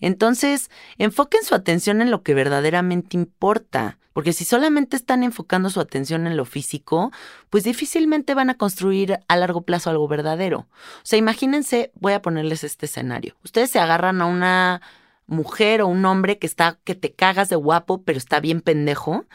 Entonces, 0.00 0.70
enfoquen 0.98 1.44
su 1.44 1.54
atención 1.54 2.02
en 2.02 2.10
lo 2.10 2.22
que 2.22 2.34
verdaderamente 2.34 3.16
importa, 3.16 3.98
porque 4.12 4.32
si 4.32 4.44
solamente 4.44 4.96
están 4.96 5.24
enfocando 5.24 5.70
su 5.70 5.80
atención 5.80 6.26
en 6.26 6.36
lo 6.36 6.44
físico, 6.44 7.10
pues 7.50 7.64
difícilmente 7.64 8.34
van 8.34 8.48
a 8.48 8.56
construir 8.56 9.18
a 9.26 9.36
largo 9.36 9.62
plazo 9.62 9.90
algo 9.90 10.06
verdadero. 10.06 10.60
O 10.60 11.04
sea, 11.04 11.18
imagínense, 11.18 11.90
voy 11.94 12.12
a 12.12 12.22
ponerles 12.22 12.62
este 12.62 12.86
escenario. 12.86 13.34
Ustedes 13.42 13.70
se 13.70 13.80
agarran 13.80 14.22
a 14.22 14.26
una 14.26 14.82
mujer 15.26 15.82
o 15.82 15.88
un 15.88 16.04
hombre 16.04 16.38
que 16.38 16.46
está, 16.46 16.78
que 16.84 16.94
te 16.94 17.12
cagas 17.12 17.48
de 17.48 17.56
guapo, 17.56 18.02
pero 18.02 18.18
está 18.18 18.40
bien 18.40 18.60
pendejo. 18.60 19.26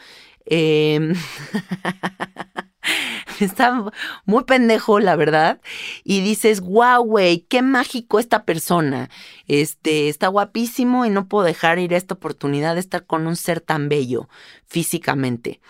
Em, 0.46 1.14
está 3.40 3.90
muy 4.24 4.44
pendejo, 4.44 5.00
la 5.00 5.16
verdad. 5.16 5.60
Y 6.04 6.20
dices, 6.20 6.60
wow, 6.60 7.02
güey, 7.04 7.46
qué 7.48 7.62
mágico 7.62 8.18
esta 8.18 8.44
persona. 8.44 9.10
Este, 9.46 10.08
está 10.08 10.28
guapísimo 10.28 11.06
y 11.06 11.10
no 11.10 11.28
puedo 11.28 11.44
dejar 11.44 11.78
ir 11.78 11.92
esta 11.92 12.14
oportunidad 12.14 12.74
de 12.74 12.80
estar 12.80 13.06
con 13.06 13.26
un 13.26 13.36
ser 13.36 13.60
tan 13.60 13.88
bello 13.88 14.28
físicamente. 14.66 15.60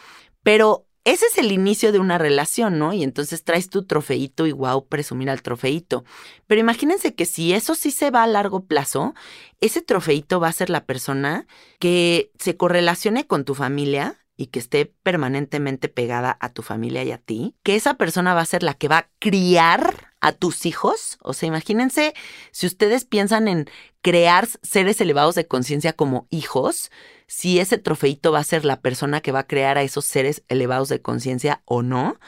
Pero 0.42 0.86
ese 1.04 1.26
es 1.26 1.38
el 1.38 1.50
inicio 1.50 1.92
de 1.92 1.98
una 1.98 2.18
relación, 2.18 2.78
¿no? 2.78 2.92
Y 2.92 3.02
entonces 3.02 3.42
traes 3.42 3.70
tu 3.70 3.84
trofeito 3.84 4.46
y 4.46 4.52
wow, 4.52 4.86
presumir 4.86 5.30
al 5.30 5.42
trofeito. 5.42 6.04
Pero 6.46 6.60
imagínense 6.60 7.14
que 7.14 7.26
si 7.26 7.52
eso 7.52 7.74
sí 7.74 7.90
se 7.90 8.10
va 8.10 8.22
a 8.22 8.26
largo 8.26 8.66
plazo, 8.66 9.14
ese 9.60 9.80
trofeito 9.80 10.40
va 10.40 10.48
a 10.48 10.52
ser 10.52 10.68
la 10.68 10.84
persona 10.84 11.46
que 11.78 12.30
se 12.38 12.56
correlacione 12.56 13.26
con 13.26 13.44
tu 13.44 13.54
familia 13.54 14.18
y 14.36 14.46
que 14.46 14.58
esté 14.58 14.86
permanentemente 14.86 15.88
pegada 15.88 16.36
a 16.40 16.50
tu 16.50 16.62
familia 16.62 17.04
y 17.04 17.12
a 17.12 17.18
ti, 17.18 17.54
que 17.62 17.76
esa 17.76 17.94
persona 17.94 18.34
va 18.34 18.40
a 18.40 18.46
ser 18.46 18.62
la 18.62 18.74
que 18.74 18.88
va 18.88 18.98
a 18.98 19.10
criar 19.18 20.09
a 20.20 20.32
tus 20.32 20.66
hijos. 20.66 21.18
O 21.22 21.32
sea, 21.32 21.46
imagínense 21.46 22.14
si 22.50 22.66
ustedes 22.66 23.04
piensan 23.04 23.48
en 23.48 23.70
crear 24.02 24.48
seres 24.62 25.00
elevados 25.00 25.34
de 25.34 25.46
conciencia 25.46 25.92
como 25.92 26.26
hijos, 26.30 26.90
si 27.26 27.60
ese 27.60 27.78
trofeito 27.78 28.32
va 28.32 28.40
a 28.40 28.44
ser 28.44 28.64
la 28.64 28.80
persona 28.80 29.20
que 29.20 29.32
va 29.32 29.40
a 29.40 29.46
crear 29.46 29.78
a 29.78 29.82
esos 29.82 30.04
seres 30.04 30.42
elevados 30.48 30.88
de 30.88 31.00
conciencia 31.00 31.62
o 31.64 31.82
no. 31.82 32.18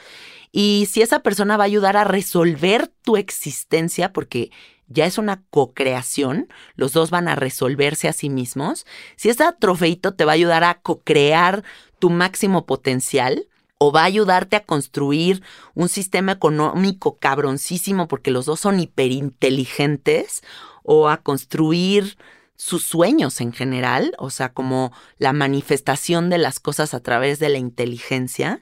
Y 0.51 0.87
si 0.91 1.01
esa 1.01 1.21
persona 1.21 1.57
va 1.57 1.63
a 1.63 1.65
ayudar 1.65 1.97
a 1.97 2.03
resolver 2.03 2.87
tu 2.87 3.17
existencia, 3.17 4.13
porque 4.13 4.51
ya 4.87 5.05
es 5.05 5.17
una 5.17 5.43
co-creación, 5.49 6.47
los 6.75 6.93
dos 6.93 7.09
van 7.09 7.27
a 7.27 7.35
resolverse 7.35 8.07
a 8.07 8.13
sí 8.13 8.29
mismos. 8.29 8.85
Si 9.15 9.29
ese 9.29 9.43
trofeito 9.59 10.13
te 10.13 10.25
va 10.25 10.33
a 10.33 10.35
ayudar 10.35 10.63
a 10.63 10.75
co-crear 10.75 11.63
tu 11.99 12.09
máximo 12.09 12.65
potencial, 12.65 13.47
o 13.85 13.91
va 13.91 14.03
a 14.03 14.05
ayudarte 14.05 14.55
a 14.55 14.63
construir 14.63 15.43
un 15.73 15.89
sistema 15.89 16.31
económico 16.31 17.17
cabroncísimo 17.17 18.07
porque 18.07 18.31
los 18.31 18.45
dos 18.45 18.61
son 18.61 18.79
hiperinteligentes, 18.79 20.41
o 20.83 21.09
a 21.09 21.17
construir 21.17 22.17
sus 22.55 22.83
sueños 22.83 23.41
en 23.41 23.51
general, 23.51 24.15
o 24.19 24.29
sea, 24.29 24.53
como 24.53 24.93
la 25.17 25.33
manifestación 25.33 26.29
de 26.29 26.37
las 26.37 26.61
cosas 26.61 26.93
a 26.93 27.01
través 27.01 27.39
de 27.39 27.49
la 27.49 27.57
inteligencia, 27.57 28.61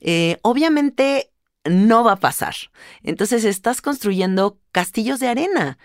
eh, 0.00 0.38
obviamente 0.42 1.32
no 1.64 2.04
va 2.04 2.12
a 2.12 2.20
pasar. 2.20 2.54
Entonces 3.02 3.44
estás 3.44 3.80
construyendo 3.80 4.60
castillos 4.70 5.18
de 5.18 5.28
arena 5.28 5.78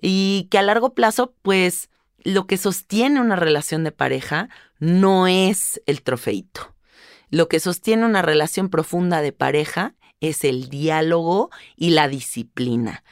y 0.00 0.48
que 0.50 0.56
a 0.56 0.62
largo 0.62 0.94
plazo, 0.94 1.34
pues 1.42 1.90
lo 2.22 2.46
que 2.46 2.56
sostiene 2.56 3.20
una 3.20 3.36
relación 3.36 3.84
de 3.84 3.92
pareja 3.92 4.48
no 4.78 5.26
es 5.26 5.82
el 5.84 6.02
trofeito. 6.02 6.73
Lo 7.34 7.48
que 7.48 7.60
sostiene 7.60 8.06
una 8.06 8.22
relación 8.22 8.68
profunda 8.68 9.20
de 9.20 9.32
pareja 9.32 9.94
es 10.20 10.44
el 10.44 10.68
diálogo 10.68 11.50
y 11.76 11.90
la 11.90 12.08
disciplina 12.08 13.02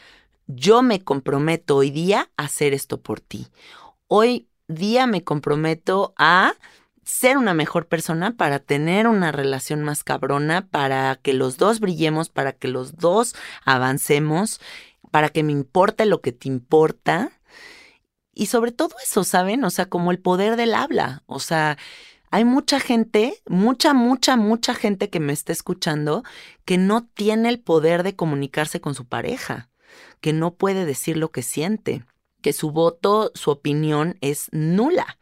yo 0.46 0.82
me 0.82 1.02
comprometo 1.02 1.76
hoy 1.76 1.90
día 1.90 2.30
a 2.36 2.44
hacer 2.44 2.74
esto 2.74 3.00
por 3.00 3.20
ti. 3.20 3.48
Hoy 4.08 4.48
día 4.68 5.06
me 5.06 5.24
comprometo 5.24 6.14
a 6.16 6.54
ser 7.04 7.36
una 7.36 7.54
mejor 7.54 7.88
persona 7.88 8.36
para 8.36 8.58
tener 8.58 9.08
una 9.08 9.32
relación 9.32 9.82
más 9.82 10.04
cabrona, 10.04 10.68
para 10.68 11.16
que 11.16 11.32
los 11.32 11.56
dos 11.56 11.80
brillemos, 11.80 12.28
para 12.28 12.52
que 12.52 12.68
los 12.68 12.96
dos 12.96 13.34
avancemos, 13.64 14.60
para 15.10 15.28
que 15.30 15.42
me 15.42 15.52
importe 15.52 16.06
lo 16.06 16.20
que 16.20 16.32
te 16.32 16.48
importa. 16.48 17.32
Y 18.34 18.46
sobre 18.46 18.72
todo 18.72 18.94
eso, 19.02 19.24
¿saben? 19.24 19.64
O 19.64 19.70
sea, 19.70 19.86
como 19.86 20.10
el 20.10 20.18
poder 20.18 20.56
del 20.56 20.74
habla. 20.74 21.22
O 21.26 21.38
sea, 21.38 21.76
hay 22.32 22.44
mucha 22.44 22.80
gente, 22.80 23.40
mucha, 23.46 23.94
mucha, 23.94 24.36
mucha 24.36 24.74
gente 24.74 25.08
que 25.08 25.20
me 25.20 25.32
está 25.32 25.52
escuchando 25.52 26.24
que 26.64 26.78
no 26.78 27.04
tiene 27.04 27.48
el 27.48 27.60
poder 27.60 28.02
de 28.02 28.16
comunicarse 28.16 28.80
con 28.80 28.96
su 28.96 29.04
pareja 29.04 29.68
que 30.22 30.32
no 30.32 30.54
puede 30.54 30.86
decir 30.86 31.16
lo 31.16 31.30
que 31.30 31.42
siente, 31.42 32.04
que 32.40 32.52
su 32.52 32.70
voto, 32.70 33.32
su 33.34 33.50
opinión 33.50 34.16
es 34.20 34.48
nula, 34.52 35.18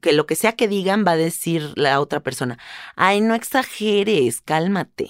que 0.00 0.12
lo 0.12 0.26
que 0.26 0.34
sea 0.34 0.52
que 0.52 0.66
digan 0.66 1.04
va 1.06 1.12
a 1.12 1.16
decir 1.16 1.72
la 1.76 2.00
otra 2.00 2.20
persona, 2.20 2.58
ay, 2.96 3.20
no 3.20 3.34
exageres, 3.34 4.40
cálmate. 4.40 5.08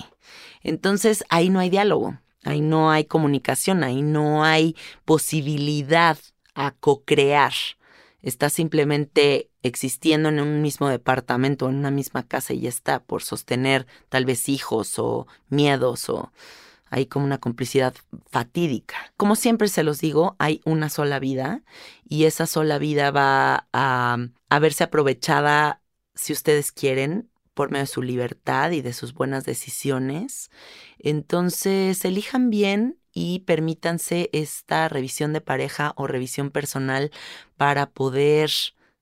Entonces 0.62 1.24
ahí 1.29 1.48
no 1.48 1.61
hay 1.61 1.70
diálogo, 1.70 2.18
ahí 2.44 2.61
no 2.61 2.90
hay 2.90 3.05
comunicación, 3.05 3.83
ahí 3.85 4.03
no 4.03 4.44
hay 4.44 4.76
posibilidad 5.05 6.18
a 6.55 6.72
co-crear. 6.72 7.53
Está 8.22 8.50
simplemente 8.50 9.50
existiendo 9.62 10.28
en 10.28 10.40
un 10.40 10.62
mismo 10.62 10.88
departamento, 10.88 11.68
en 11.68 11.76
una 11.76 11.90
misma 11.90 12.26
casa 12.26 12.52
y 12.54 12.61
ya 12.61 12.68
está, 12.68 13.02
por 13.02 13.22
sostener 13.22 13.87
tal 14.09 14.24
vez 14.24 14.48
hijos 14.48 14.98
o 14.98 15.26
miedos 15.48 16.09
o 16.09 16.33
hay 16.90 17.06
como 17.06 17.24
una 17.24 17.38
complicidad 17.38 17.94
fatídica. 18.30 18.96
Como 19.16 19.37
siempre 19.37 19.68
se 19.68 19.85
los 19.85 20.00
digo, 20.00 20.37
hay 20.38 20.61
una 20.64 20.88
sola 20.88 21.20
vida 21.20 21.62
y 22.09 22.24
esa 22.24 22.46
sola 22.46 22.78
vida 22.78 23.11
va 23.12 23.68
a, 23.72 24.18
a 24.48 24.59
verse 24.59 24.85
aprovechada, 24.85 25.83
si 26.14 26.33
ustedes 26.33 26.72
quieren, 26.72 27.30
por 27.54 27.70
medio 27.70 27.83
de 27.83 27.87
su 27.87 28.02
libertad 28.02 28.72
y 28.72 28.80
de 28.83 28.92
sus 28.92 29.14
buenas 29.14 29.44
decisiones. 29.44 30.50
Entonces, 30.98 32.04
elijan 32.04 32.50
bien 32.50 32.99
y 33.20 33.40
permítanse 33.40 34.30
esta 34.33 34.88
revisión 34.88 35.33
de 35.33 35.40
pareja 35.40 35.92
o 35.96 36.06
revisión 36.06 36.50
personal 36.50 37.11
para 37.56 37.90
poder 37.90 38.50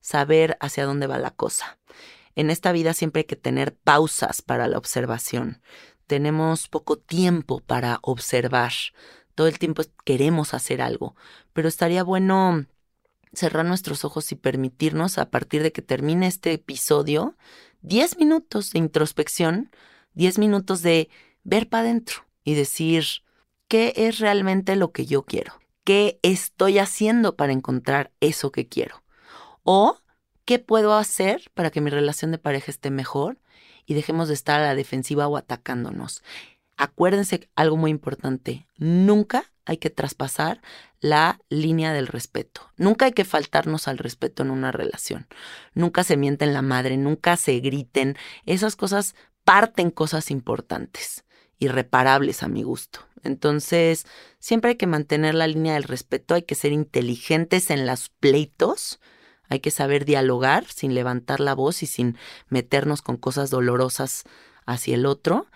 saber 0.01 0.57
hacia 0.59 0.85
dónde 0.85 1.07
va 1.07 1.17
la 1.17 1.31
cosa. 1.31 1.77
En 2.35 2.49
esta 2.49 2.71
vida 2.71 2.93
siempre 2.93 3.21
hay 3.21 3.25
que 3.25 3.35
tener 3.35 3.75
pausas 3.75 4.41
para 4.41 4.67
la 4.67 4.77
observación 4.77 5.61
tenemos 6.09 6.67
poco 6.67 6.97
tiempo 6.97 7.59
para 7.59 7.99
observar. 8.01 8.73
Todo 9.35 9.45
el 9.45 9.59
tiempo 9.59 9.83
queremos 10.03 10.55
hacer 10.55 10.81
algo, 10.81 11.15
pero 11.53 11.67
estaría 11.67 12.03
bueno 12.03 12.65
cerrar 13.31 13.63
nuestros 13.63 14.03
ojos 14.03 14.31
y 14.31 14.35
permitirnos, 14.35 15.19
a 15.19 15.29
partir 15.29 15.61
de 15.61 15.71
que 15.71 15.83
termine 15.83 16.25
este 16.25 16.51
episodio, 16.51 17.37
10 17.83 18.17
minutos 18.17 18.71
de 18.71 18.79
introspección, 18.79 19.69
10 20.15 20.39
minutos 20.39 20.81
de 20.81 21.09
ver 21.43 21.69
para 21.69 21.83
adentro 21.83 22.25
y 22.43 22.55
decir, 22.55 23.05
¿qué 23.69 23.93
es 23.95 24.19
realmente 24.19 24.75
lo 24.75 24.91
que 24.91 25.05
yo 25.05 25.23
quiero? 25.23 25.53
¿Qué 25.85 26.19
estoy 26.21 26.79
haciendo 26.79 27.37
para 27.37 27.53
encontrar 27.53 28.11
eso 28.19 28.51
que 28.51 28.67
quiero? 28.67 29.01
¿O 29.63 29.97
qué 30.43 30.59
puedo 30.59 30.93
hacer 30.93 31.49
para 31.53 31.69
que 31.69 31.79
mi 31.79 31.89
relación 31.89 32.31
de 32.31 32.37
pareja 32.37 32.69
esté 32.69 32.91
mejor? 32.91 33.37
y 33.89 33.95
dejemos 33.95 34.27
de 34.27 34.35
estar 34.35 34.59
a 34.61 34.65
la 34.65 34.75
defensiva 34.75 35.27
o 35.27 35.35
atacándonos. 35.35 36.21
Acuérdense 36.77 37.49
algo 37.55 37.75
muy 37.75 37.89
importante, 37.89 38.67
nunca 38.77 39.45
hay 39.65 39.77
que 39.77 39.89
traspasar 39.89 40.61
la 40.99 41.39
línea 41.49 41.91
del 41.91 42.05
respeto. 42.05 42.69
Nunca 42.77 43.05
hay 43.05 43.13
que 43.13 43.25
faltarnos 43.25 43.87
al 43.87 43.97
respeto 43.97 44.43
en 44.43 44.51
una 44.51 44.71
relación. 44.71 45.27
Nunca 45.73 46.03
se 46.03 46.17
mienten 46.17 46.53
la 46.53 46.61
madre, 46.61 46.97
nunca 46.97 47.35
se 47.35 47.59
griten. 47.59 48.15
Esas 48.45 48.75
cosas 48.75 49.15
parten 49.43 49.89
cosas 49.89 50.29
importantes, 50.29 51.25
irreparables 51.59 52.43
a 52.43 52.47
mi 52.47 52.63
gusto. 52.63 53.01
Entonces, 53.23 54.05
siempre 54.39 54.71
hay 54.71 54.77
que 54.77 54.87
mantener 54.87 55.35
la 55.35 55.47
línea 55.47 55.73
del 55.73 55.83
respeto, 55.83 56.33
hay 56.33 56.43
que 56.43 56.55
ser 56.55 56.71
inteligentes 56.71 57.69
en 57.69 57.85
los 57.85 58.09
pleitos, 58.09 58.99
hay 59.49 59.59
que 59.59 59.71
saber 59.71 60.05
dialogar 60.05 60.65
sin 60.65 60.93
levantar 60.93 61.39
la 61.39 61.55
voz 61.55 61.83
y 61.83 61.85
sin 61.85 62.17
meternos 62.47 63.01
con 63.01 63.17
cosas 63.17 63.49
dolorosas 63.49 64.23
hacia 64.65 64.95
el 64.95 65.05
otro 65.05 65.47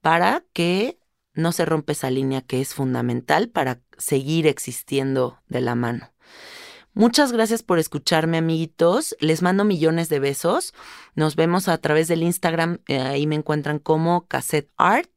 para 0.00 0.44
que 0.52 0.98
no 1.34 1.52
se 1.52 1.64
rompa 1.64 1.92
esa 1.92 2.10
línea 2.10 2.40
que 2.40 2.60
es 2.60 2.74
fundamental 2.74 3.48
para 3.48 3.80
seguir 3.98 4.46
existiendo 4.46 5.38
de 5.48 5.60
la 5.60 5.74
mano. 5.74 6.12
Muchas 6.94 7.32
gracias 7.32 7.62
por 7.62 7.78
escucharme, 7.78 8.36
amiguitos. 8.36 9.16
Les 9.18 9.40
mando 9.40 9.64
millones 9.64 10.10
de 10.10 10.18
besos. 10.18 10.74
Nos 11.14 11.36
vemos 11.36 11.68
a 11.68 11.78
través 11.78 12.06
del 12.06 12.22
Instagram. 12.22 12.80
Eh, 12.86 12.98
ahí 13.00 13.26
me 13.26 13.34
encuentran 13.34 13.78
como 13.78 14.26
Cassette 14.26 14.70
Art. 14.76 15.10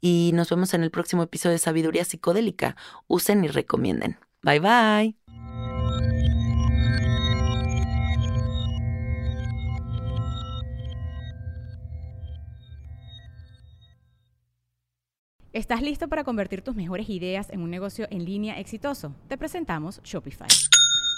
Y 0.00 0.30
nos 0.34 0.48
vemos 0.48 0.72
en 0.72 0.82
el 0.82 0.90
próximo 0.90 1.22
episodio 1.22 1.52
de 1.52 1.58
Sabiduría 1.58 2.04
Psicodélica. 2.04 2.76
Usen 3.08 3.44
y 3.44 3.48
recomienden. 3.48 4.18
Bye 4.42 4.60
bye. 4.60 5.16
¿Estás 15.52 15.80
listo 15.80 16.08
para 16.08 16.22
convertir 16.22 16.60
tus 16.60 16.74
mejores 16.74 17.08
ideas 17.08 17.48
en 17.50 17.62
un 17.62 17.70
negocio 17.70 18.06
en 18.10 18.26
línea 18.26 18.60
exitoso? 18.60 19.14
Te 19.26 19.38
presentamos 19.38 20.02
Shopify. 20.04 20.48